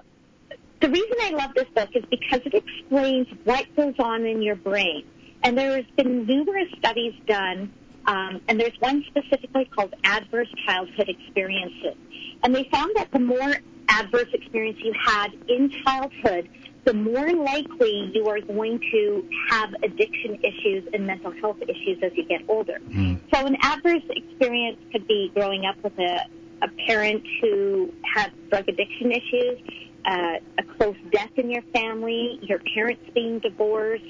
[0.80, 4.56] the reason I love this book is because it explains what goes on in your
[4.56, 5.04] brain.
[5.42, 7.72] And there has been numerous studies done,
[8.06, 11.96] um, and there's one specifically called Adverse Childhood Experiences.
[12.42, 13.54] And they found that the more
[13.88, 16.48] adverse experience you had in childhood,
[16.84, 22.12] the more likely you are going to have addiction issues and mental health issues as
[22.14, 22.78] you get older.
[22.88, 23.20] Mm.
[23.32, 26.26] So an adverse experience could be growing up with a,
[26.62, 29.58] a parent who had drug addiction issues,
[30.04, 34.04] uh, a close death in your family, your parents being divorced,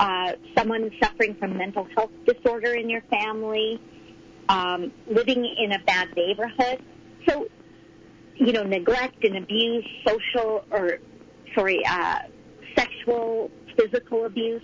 [0.00, 3.80] uh, someone suffering from mental health disorder in your family,
[4.48, 6.82] um, living in a bad neighborhood.
[7.28, 7.46] So,
[8.34, 10.98] you know, neglect and abuse, social or
[11.54, 12.20] sorry, uh,
[12.76, 14.62] sexual, physical abuse.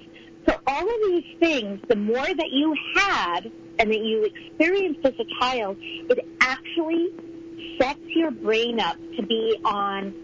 [0.48, 5.14] So all of these things, the more that you had and that you experienced as
[5.18, 7.08] a child, it actually
[7.80, 10.14] sets your brain up to be on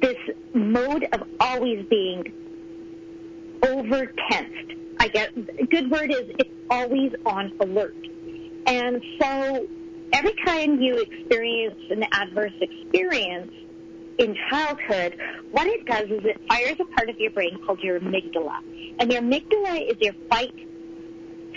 [0.00, 0.16] this
[0.54, 2.32] mode of always being
[3.62, 4.72] over tensed.
[4.98, 7.96] I guess a good word is it's always on alert.
[8.66, 9.66] And so
[10.12, 13.52] every time you experience an adverse experience,
[14.18, 15.18] in childhood,
[15.50, 18.58] what it does is it fires a part of your brain called your amygdala.
[18.98, 20.54] And your amygdala is your fight,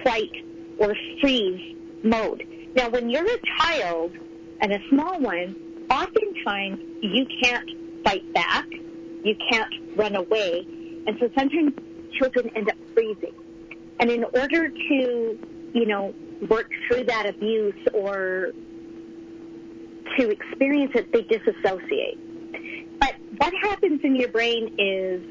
[0.03, 0.31] flight,
[0.77, 2.45] or freeze mode.
[2.75, 4.11] Now, when you're a child
[4.61, 5.55] and a small one,
[5.89, 10.65] oftentimes you can't fight back, you can't run away,
[11.07, 11.73] and so sometimes
[12.19, 13.33] children end up freezing.
[13.99, 15.39] And in order to,
[15.73, 16.13] you know,
[16.49, 18.51] work through that abuse or
[20.17, 22.17] to experience it, they disassociate.
[22.99, 25.21] But what happens in your brain is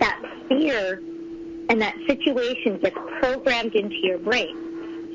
[0.00, 1.00] that fear
[1.68, 4.62] and that situation gets programmed into your brain.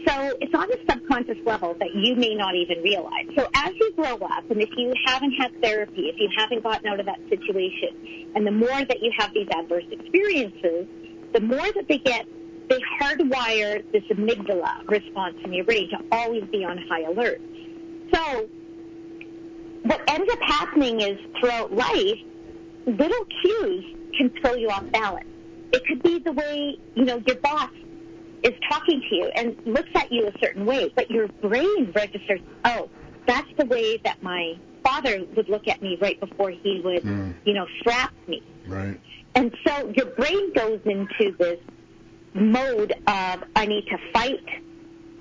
[0.08, 3.28] So it's on a subconscious level that you may not even realize.
[3.38, 6.88] So as you grow up, and if you haven't had therapy, if you haven't gotten
[6.88, 10.88] out of that situation, and the more that you have these adverse experiences,
[11.34, 12.26] the more that they get,
[12.68, 17.40] they hardwire this amygdala response in your brain to always be on high alert.
[18.14, 18.50] So
[19.84, 22.20] what ends up happening is throughout life,
[22.86, 25.28] little cues can throw you off balance.
[25.74, 27.70] It could be the way, you know, your boss
[28.44, 32.42] is talking to you and looks at you a certain way, but your brain registers,
[32.66, 32.90] oh,
[33.28, 37.34] that's the way that my father would look at me right before he would, mm.
[37.46, 38.44] you know, strap me.
[38.68, 39.00] Right.
[39.36, 41.60] And so your brain goes into this
[42.34, 44.46] mode of, I need to fight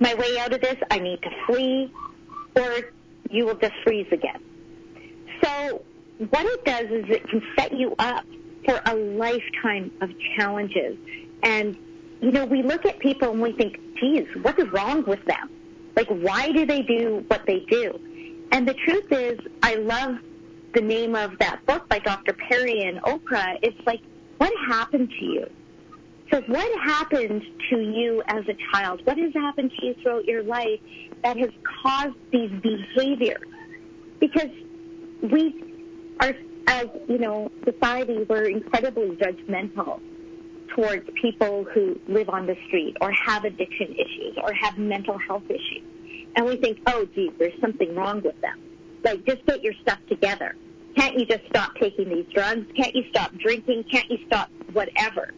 [0.01, 1.93] my way out of this, I need to flee,
[2.57, 2.91] or
[3.31, 4.43] you will just freeze again.
[5.43, 5.83] So
[6.29, 8.25] what it does is it can set you up
[8.65, 10.97] for a lifetime of challenges.
[11.43, 11.77] And,
[12.21, 15.51] you know, we look at people and we think, geez, what is wrong with them?
[15.97, 17.99] Like, why do they do what they do?
[18.53, 20.17] And the truth is, I love
[20.75, 22.33] the name of that book by Dr.
[22.33, 23.59] Perry and Oprah.
[23.63, 24.01] It's like,
[24.39, 25.51] what happened to you?
[26.31, 29.05] So what happened to you as a child?
[29.05, 30.81] What has happened to you throughout your life
[31.25, 31.51] that has
[31.83, 33.43] caused these behaviors?
[34.21, 34.51] Because
[35.23, 36.35] we are,
[36.67, 40.01] as you know, society, we're incredibly judgmental
[40.75, 45.45] towards people who live on the street or have addiction issues or have mental health
[45.49, 45.83] issues.
[46.37, 48.61] And we think, oh, geez, there's something wrong with them.
[49.03, 50.55] Like, just get your stuff together.
[50.97, 52.67] Can't you just stop taking these drugs?
[52.77, 53.85] Can't you stop drinking?
[53.91, 55.33] Can't you stop whatever?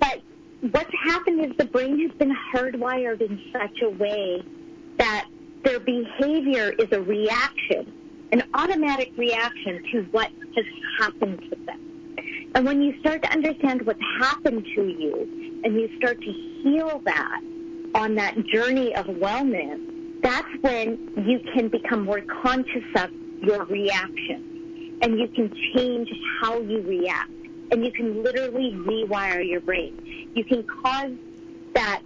[0.00, 0.22] But
[0.60, 4.42] what's happened is the brain has been hardwired in such a way
[4.98, 5.26] that
[5.64, 7.92] their behavior is a reaction
[8.32, 10.64] an automatic reaction to what has
[10.98, 11.86] happened to them.
[12.54, 17.00] And when you start to understand what's happened to you and you start to heal
[17.04, 17.40] that
[17.94, 23.10] on that journey of wellness, that's when you can become more conscious of
[23.42, 26.08] your reaction and you can change
[26.40, 27.30] how you react
[27.70, 30.32] and you can literally rewire your brain.
[30.34, 31.12] You can cause
[31.74, 32.02] that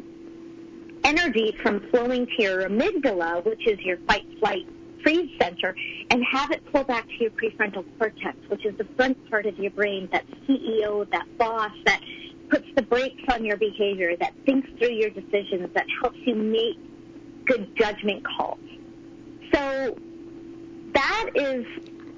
[1.05, 4.67] energy from flowing to your amygdala, which is your fight, flight,
[5.03, 5.75] freeze center
[6.11, 9.59] and have it pull back to your prefrontal cortex, which is the front part of
[9.59, 12.01] your brain, that CEO, that boss, that
[12.49, 16.79] puts the brakes on your behavior, that thinks through your decisions, that helps you make
[17.47, 18.59] good judgment calls.
[19.55, 19.97] So
[20.93, 21.67] that is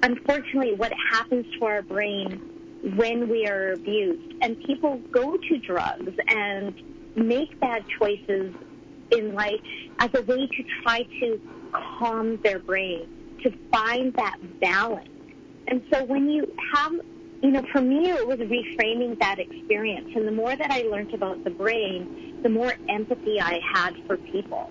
[0.01, 2.49] unfortunately what happens to our brain
[2.95, 4.35] when we are abused.
[4.41, 6.73] And people go to drugs and
[7.15, 8.53] make bad choices
[9.11, 9.61] in life
[9.99, 11.39] as a way to try to
[11.73, 15.09] calm their brain, to find that balance.
[15.67, 16.91] And so when you have,
[17.41, 20.09] you know, for me it was reframing that experience.
[20.15, 24.17] And the more that I learned about the brain, the more empathy I had for
[24.17, 24.69] people.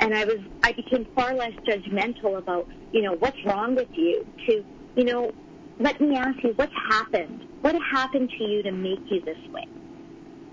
[0.00, 4.26] And I was, I became far less judgmental about, you know, what's wrong with you
[4.46, 4.64] to,
[4.96, 5.32] you know,
[5.78, 7.46] let me ask you, what's happened?
[7.60, 9.66] What happened to you to make you this way?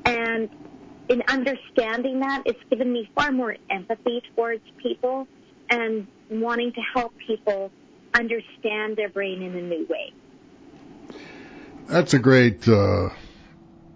[0.05, 0.49] And
[1.09, 5.27] in understanding that, it's given me far more empathy towards people
[5.69, 7.71] and wanting to help people
[8.13, 10.13] understand their brain in a new way.
[11.87, 13.09] That's a great uh,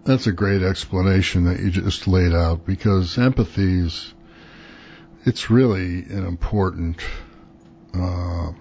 [0.05, 4.13] that's a great explanation that you just laid out because empathy is
[5.25, 7.01] it's really an important
[7.93, 8.51] uh,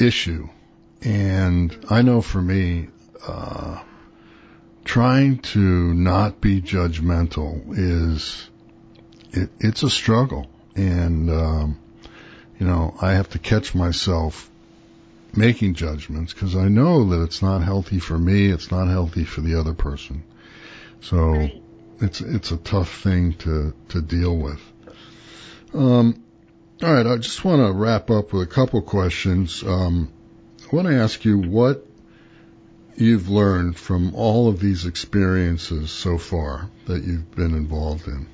[0.00, 0.48] issue,
[1.02, 2.88] and I know for me.
[3.26, 3.82] Uh,
[4.84, 8.48] trying to not be judgmental is
[9.32, 10.46] it, it's a struggle
[10.76, 11.78] and um,
[12.58, 14.50] you know I have to catch myself
[15.34, 19.40] making judgments because I know that it's not healthy for me, it's not healthy for
[19.40, 20.22] the other person.
[21.00, 21.62] So right.
[22.00, 24.60] it's it's a tough thing to to deal with.
[25.74, 26.22] Um,
[26.82, 29.62] all right, I just want to wrap up with a couple questions.
[29.62, 30.12] Um,
[30.70, 31.86] I want to ask you what
[32.96, 38.26] you've learned from all of these experiences so far that you've been involved in.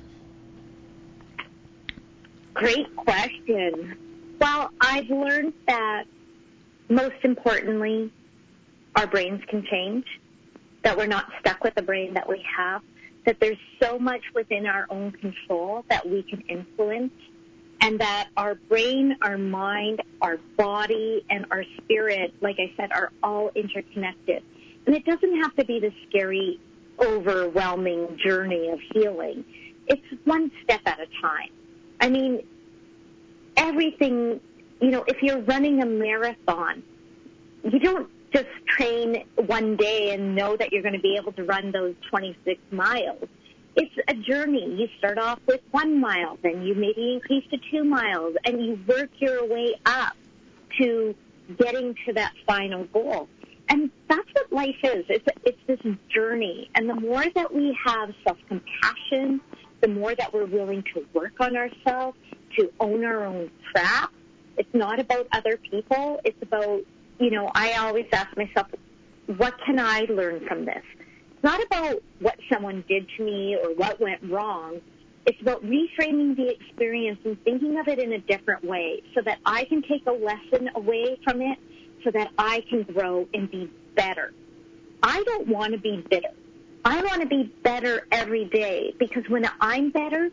[2.53, 3.97] Great question.
[4.39, 6.03] Well, I've learned that
[6.89, 8.11] most importantly,
[8.95, 10.05] our brains can change,
[10.83, 12.81] that we're not stuck with the brain that we have,
[13.25, 17.13] that there's so much within our own control that we can influence,
[17.81, 23.11] and that our brain, our mind, our body, and our spirit, like I said, are
[23.23, 24.43] all interconnected.
[24.85, 26.59] And it doesn't have to be the scary,
[26.99, 29.43] overwhelming journey of healing.
[29.87, 31.49] It's one step at a time.
[32.03, 32.45] I mean,
[33.55, 34.41] everything,
[34.81, 36.83] you know, if you're running a marathon,
[37.63, 41.45] you don't just train one day and know that you're going to be able to
[41.45, 43.29] run those 26 miles.
[43.77, 44.75] It's a journey.
[44.77, 48.77] You start off with one mile, then you maybe increase to two miles, and you
[48.85, 50.17] work your way up
[50.79, 51.15] to
[51.57, 53.29] getting to that final goal.
[53.69, 55.05] And that's what life is.
[55.07, 56.69] It's, it's this journey.
[56.75, 59.39] And the more that we have self-compassion,
[59.83, 62.17] the more that we're willing to work on ourselves,
[62.57, 64.13] to own our own crap,
[64.57, 66.21] it's not about other people.
[66.23, 66.81] It's about,
[67.19, 68.67] you know, I always ask myself,
[69.37, 70.83] what can I learn from this?
[70.99, 74.79] It's not about what someone did to me or what went wrong.
[75.25, 79.39] It's about reframing the experience and thinking of it in a different way so that
[79.45, 81.59] I can take a lesson away from it
[82.05, 84.33] so that I can grow and be better.
[85.01, 86.29] I don't want to be bitter.
[86.85, 90.29] I want to be better every day because when I'm better,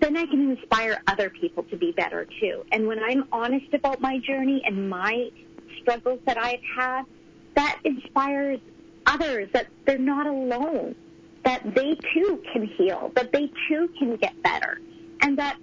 [0.00, 2.64] then I can inspire other people to be better too.
[2.72, 5.30] And when I'm honest about my journey and my
[5.80, 7.04] struggles that I've had,
[7.54, 8.60] that inspires
[9.06, 10.94] others that they're not alone,
[11.44, 14.80] that they too can heal, that they too can get better,
[15.22, 15.56] and that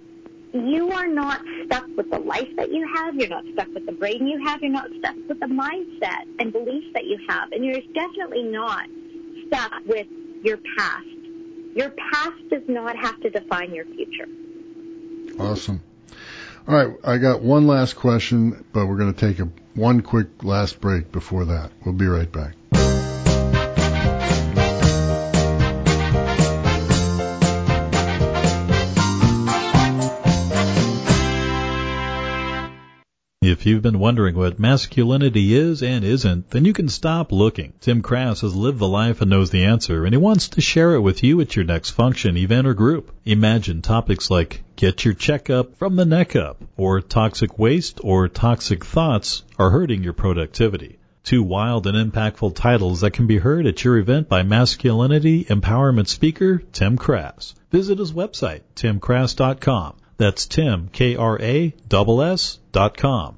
[0.52, 3.14] you are not stuck with the life that you have.
[3.14, 4.62] You're not stuck with the brain you have.
[4.62, 7.52] You're not stuck with the mindset and beliefs that you have.
[7.52, 8.88] And you're definitely not
[9.48, 10.06] stuck with
[10.42, 11.06] your past.
[11.74, 14.28] Your past does not have to define your future.
[15.38, 15.82] Awesome.
[16.66, 20.42] All right, I got one last question, but we're going to take a one quick
[20.42, 21.70] last break before that.
[21.84, 22.57] We'll be right back.
[33.50, 37.72] If you've been wondering what masculinity is and isn't, then you can stop looking.
[37.80, 40.94] Tim Krass has lived the life and knows the answer, and he wants to share
[40.94, 43.10] it with you at your next function, event, or group.
[43.24, 48.84] Imagine topics like get your checkup from the neck up, or toxic waste or toxic
[48.84, 50.98] thoughts are hurting your productivity.
[51.24, 56.08] Two wild and impactful titles that can be heard at your event by masculinity empowerment
[56.08, 57.54] speaker Tim Krass.
[57.70, 59.96] Visit his website, timkrass.com.
[60.18, 63.37] That's Tim, K-R-A-S-S dot com.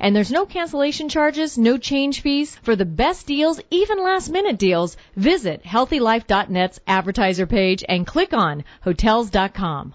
[0.00, 2.56] And there's no cancellation charges, no change fees.
[2.62, 8.64] For the best deals, even last minute deals, visit healthylife.net's advertiser page and click on
[8.82, 9.94] hotels.com.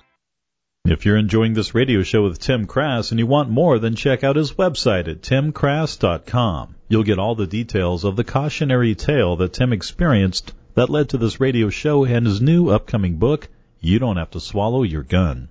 [0.85, 4.21] If you're enjoying this radio show with Tim Krass and you want more, then check
[4.25, 6.75] out his website at timkrass.com.
[6.89, 11.17] You'll get all the details of the cautionary tale that Tim experienced that led to
[11.17, 13.47] this radio show and his new upcoming book,
[13.79, 15.47] You Don't Have to Swallow Your Gun.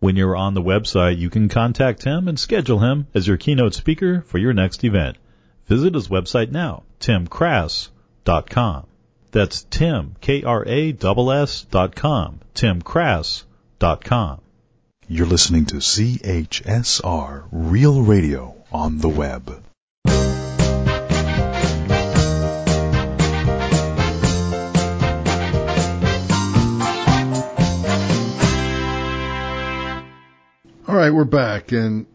[0.00, 3.74] When you're on the website, you can contact him and schedule him as your keynote
[3.74, 5.18] speaker for your next event.
[5.66, 8.86] Visit his website now, timkrass.com.
[9.30, 14.40] That's Tim, K-R-A-S-S dot com, timkrass.com.
[15.08, 19.64] You're listening to CHSR Real Radio on the web.
[30.88, 32.06] All right, we're back, and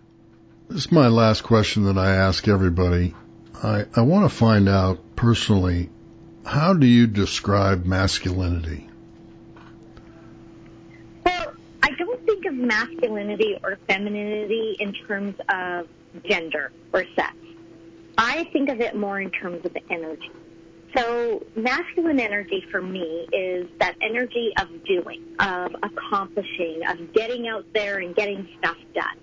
[0.68, 3.14] this is my last question that I ask everybody.
[3.62, 5.92] I, I want to find out personally,
[6.44, 8.90] how do you describe masculinity?
[11.24, 11.54] Well,
[11.84, 15.88] I don't think of masculinity or femininity in terms of
[16.24, 17.36] gender or sex.
[18.18, 20.32] I think of it more in terms of energy.
[20.96, 27.66] So masculine energy for me is that energy of doing, of accomplishing, of getting out
[27.74, 29.18] there and getting stuff done.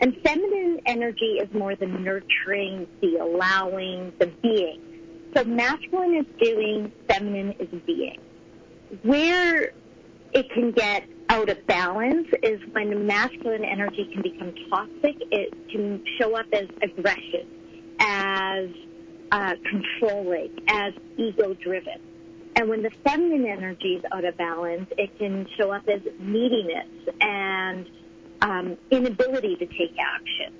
[0.00, 4.80] And feminine energy is more the nurturing, the allowing, the being.
[5.36, 8.18] So masculine is doing, feminine is being.
[9.02, 9.72] Where
[10.32, 15.16] it can get out of balance is when masculine energy can become toxic.
[15.30, 17.46] It can show up as aggression,
[18.00, 18.68] as
[19.32, 22.00] uh, controlling, as ego driven.
[22.54, 26.86] And when the feminine energy is out of balance, it can show up as neediness
[27.20, 27.88] and
[28.42, 30.54] um, inability to take action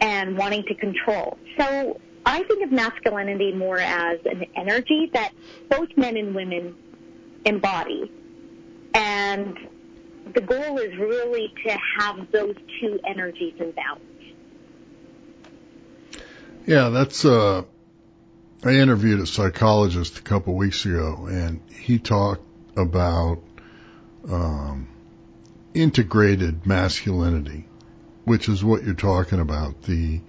[0.00, 1.36] and wanting to control.
[1.58, 5.32] So I think of masculinity more as an energy that
[5.68, 6.76] both men and women
[7.44, 8.12] embody.
[8.94, 9.58] And
[10.34, 14.04] the goal is really to have those two energies in balance.
[16.66, 17.64] Yeah, that's uh
[18.64, 22.42] I interviewed a psychologist a couple weeks ago and he talked
[22.76, 23.42] about
[24.26, 24.88] um
[25.74, 27.66] integrated masculinity,
[28.24, 30.20] which is what you're talking about the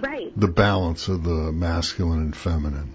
[0.00, 2.92] right the balance of the masculine and feminine.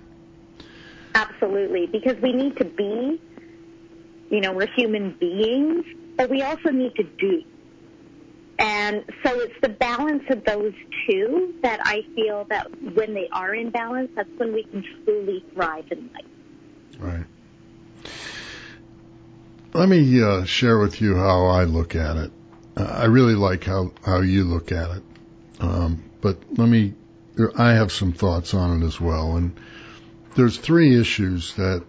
[1.15, 3.21] Absolutely, because we need to be,
[4.29, 5.85] you know, we're human beings,
[6.17, 7.43] but we also need to do.
[8.61, 10.73] And so it's the balance of those
[11.09, 15.43] two that I feel that when they are in balance, that's when we can truly
[15.53, 16.25] thrive in life.
[16.99, 17.25] Right.
[19.73, 22.31] Let me uh, share with you how I look at it.
[22.77, 25.03] I really like how, how you look at it.
[25.59, 26.93] Um, but let me,
[27.57, 29.37] I have some thoughts on it as well.
[29.37, 29.59] And
[30.35, 31.83] there's three issues that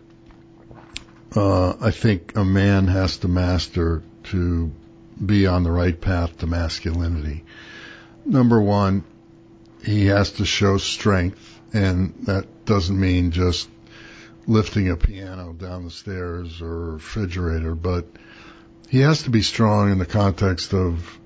[1.36, 4.72] uh, I think a man has to master to
[5.24, 7.44] be on the right path to masculinity.
[8.24, 9.04] Number one,
[9.84, 13.68] he has to show strength, and that doesn't mean just
[14.46, 18.06] lifting a piano down the stairs or refrigerator, but
[18.88, 21.18] he has to be strong in the context of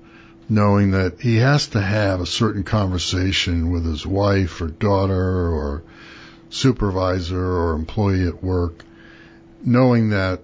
[0.49, 5.83] knowing that he has to have a certain conversation with his wife or daughter or
[6.49, 8.83] supervisor or employee at work,
[9.63, 10.41] knowing that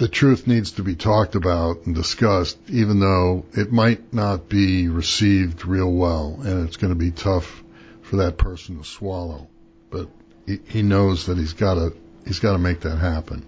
[0.00, 4.88] the truth needs to be talked about and discussed, even though it might not be
[4.88, 7.62] received real well and it's going to be tough
[8.00, 9.46] for that person to swallow.
[9.90, 10.08] But
[10.46, 11.94] he, he knows that he's got to,
[12.26, 13.44] he's got to make that happen.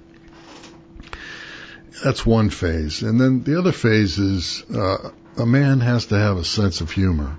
[2.05, 3.01] That's one phase.
[3.01, 6.91] And then the other phase is, uh, a man has to have a sense of
[6.91, 7.39] humor.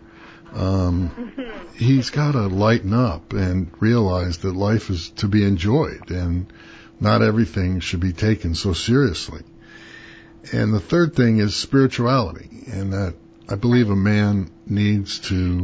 [0.53, 1.33] Um,
[1.75, 6.51] he's got to lighten up and realize that life is to be enjoyed and
[6.99, 9.41] not everything should be taken so seriously.
[10.51, 13.15] And the third thing is spirituality, and that
[13.47, 15.63] I believe a man needs to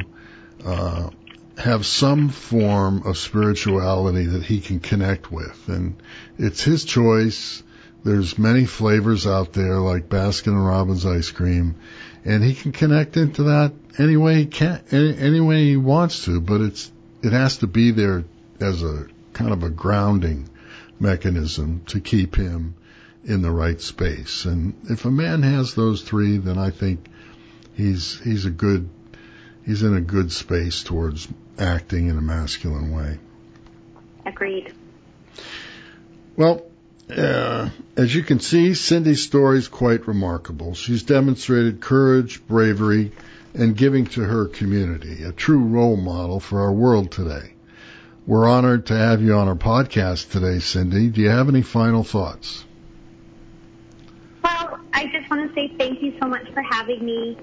[0.65, 1.09] uh,
[1.57, 6.01] have some form of spirituality that he can connect with, and
[6.37, 7.63] it's his choice.
[8.03, 11.75] There's many flavors out there, like Baskin and Robbins ice cream,
[12.23, 16.23] and he can connect into that any way he can, any, any way he wants
[16.25, 16.39] to.
[16.39, 18.23] But it's it has to be there
[18.61, 20.49] as a kind of a grounding
[20.99, 22.75] mechanism to keep him
[23.23, 24.45] in the right space.
[24.45, 27.07] And if a man has those three, then I think
[27.75, 28.89] he's he's a good
[29.65, 31.27] he's in a good space towards
[31.57, 33.19] acting in a masculine way.
[34.25, 34.73] Agreed.
[36.35, 36.65] Well,
[37.09, 40.73] uh, as you can see, Cindy's story is quite remarkable.
[40.75, 43.11] She's demonstrated courage, bravery,
[43.53, 47.53] and giving to her community, a true role model for our world today.
[48.29, 51.09] We're honored to have you on our podcast today, Cindy.
[51.09, 52.63] Do you have any final thoughts?
[54.43, 57.35] Well, I just want to say thank you so much for having me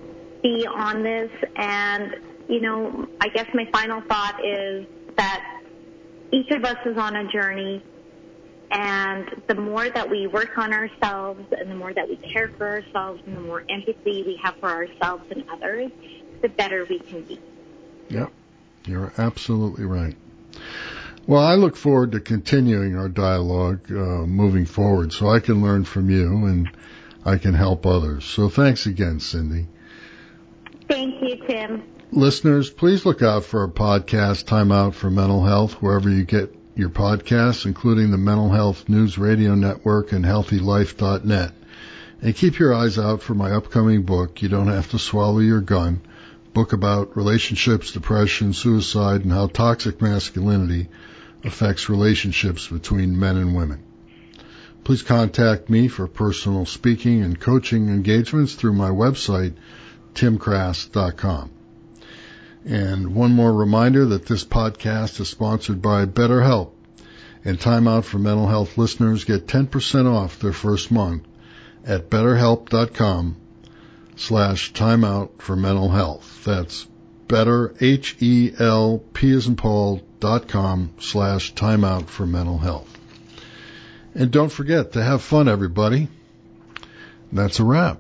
[0.45, 1.33] be on this.
[1.57, 2.15] And,
[2.49, 5.61] you know, I guess my final thought is that
[6.31, 7.83] each of us is on a journey.
[8.71, 12.65] And the more that we work on ourselves and the more that we care for
[12.65, 15.91] ourselves and the more empathy we have for ourselves and others,
[16.43, 17.41] the better we can be.
[18.09, 18.31] Yep,
[18.87, 20.15] you're absolutely right.
[21.29, 25.85] Well, I look forward to continuing our dialogue uh, moving forward so I can learn
[25.85, 26.71] from you and
[27.25, 28.25] I can help others.
[28.25, 29.67] So thanks again, Cindy.
[30.89, 31.83] Thank you, Tim.
[32.13, 36.55] Listeners, please look out for our podcast, Time Out for Mental Health, wherever you get
[36.77, 41.53] your podcasts, including the Mental Health News Radio Network and HealthyLife.net.
[42.23, 45.61] And keep your eyes out for my upcoming book, You Don't Have to Swallow Your
[45.61, 46.03] Gun,
[46.55, 50.89] book about relationships, depression, suicide, and how toxic masculinity
[51.47, 53.83] affects relationships between men and women.
[54.85, 59.55] Please contact me for personal speaking and coaching engagements through my website,
[60.15, 61.51] timkrass.com.
[62.65, 66.73] And one more reminder that this podcast is sponsored by BetterHelp.
[67.45, 71.23] And Time Out for Mental Health listeners get 10% off their first month
[71.85, 73.37] at betterhelp.com
[74.17, 76.43] slash timeout for mental health.
[76.45, 76.89] That's
[77.29, 82.99] better, H-E-L-P as in Paul dot com slash timeout for mental health.
[84.15, 86.09] And don't forget to have fun, everybody.
[87.33, 87.99] That's a wrap.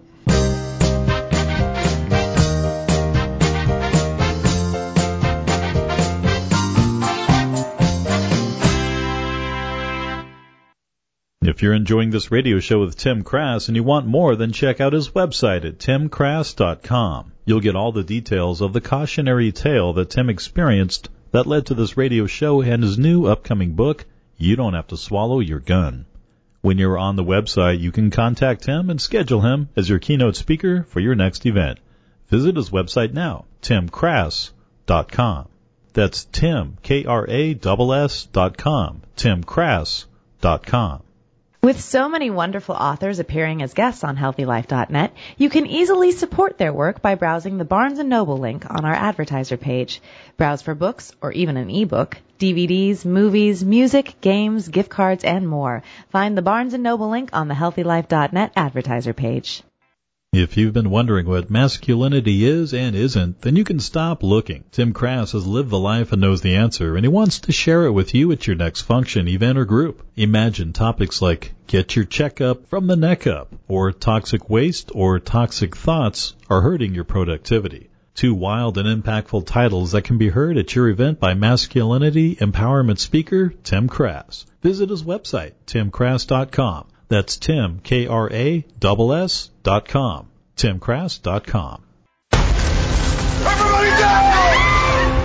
[11.56, 14.78] If you're enjoying this radio show with Tim Krass and you want more, then check
[14.78, 17.32] out his website at timkrass.com.
[17.46, 21.74] You'll get all the details of the cautionary tale that Tim experienced that led to
[21.74, 24.04] this radio show and his new upcoming book,
[24.36, 26.04] You Don't Have to Swallow Your Gun.
[26.60, 30.36] When you're on the website, you can contact him and schedule him as your keynote
[30.36, 31.78] speaker for your next event.
[32.28, 35.48] Visit his website now, timkrass.com.
[35.94, 41.02] That's Tim, K-R-A-S-S dot com, timkrass.com.
[41.66, 46.72] With so many wonderful authors appearing as guests on HealthyLife.net, you can easily support their
[46.72, 50.00] work by browsing the Barnes & Noble link on our advertiser page.
[50.36, 55.82] Browse for books or even an ebook, DVDs, movies, music, games, gift cards, and more.
[56.10, 59.64] Find the Barnes & Noble link on the HealthyLife.net advertiser page.
[60.32, 64.64] If you've been wondering what masculinity is and isn't, then you can stop looking.
[64.70, 67.86] Tim Krass has lived the life and knows the answer, and he wants to share
[67.86, 70.04] it with you at your next function, event, or group.
[70.14, 75.74] Imagine topics like get your checkup from the neck up, or toxic waste or toxic
[75.74, 77.88] thoughts are hurting your productivity.
[78.14, 82.98] Two wild and impactful titles that can be heard at your event by masculinity empowerment
[82.98, 84.44] speaker Tim Krass.
[84.60, 86.88] Visit his website, timkrass.com.
[87.08, 90.28] That's Tim, K-R-A-S-S dot com.
[90.56, 91.82] TimKrass dot com.
[92.32, 94.36] Everybody down!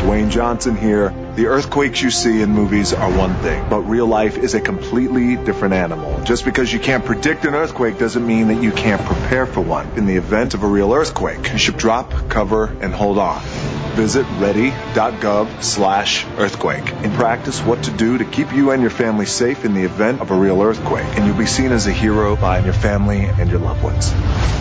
[0.02, 1.14] Dwayne Johnson here.
[1.36, 5.36] The earthquakes you see in movies are one thing, but real life is a completely
[5.38, 6.24] different animal.
[6.24, 9.88] Just because you can't predict an earthquake doesn't mean that you can't prepare for one.
[9.92, 13.42] In the event of a real earthquake, you should drop, cover, and hold on.
[13.96, 19.26] Visit ready.gov slash earthquake and practice what to do to keep you and your family
[19.26, 21.06] safe in the event of a real earthquake.
[21.18, 24.12] And you'll be seen as a hero by your family and your loved ones.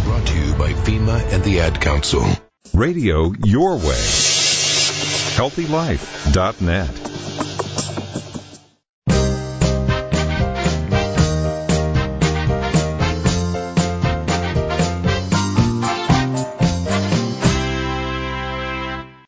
[0.04, 2.24] Brought to you by FEMA and the Ad Council.
[2.74, 4.00] Radio your way.
[5.36, 7.09] HealthyLife.net.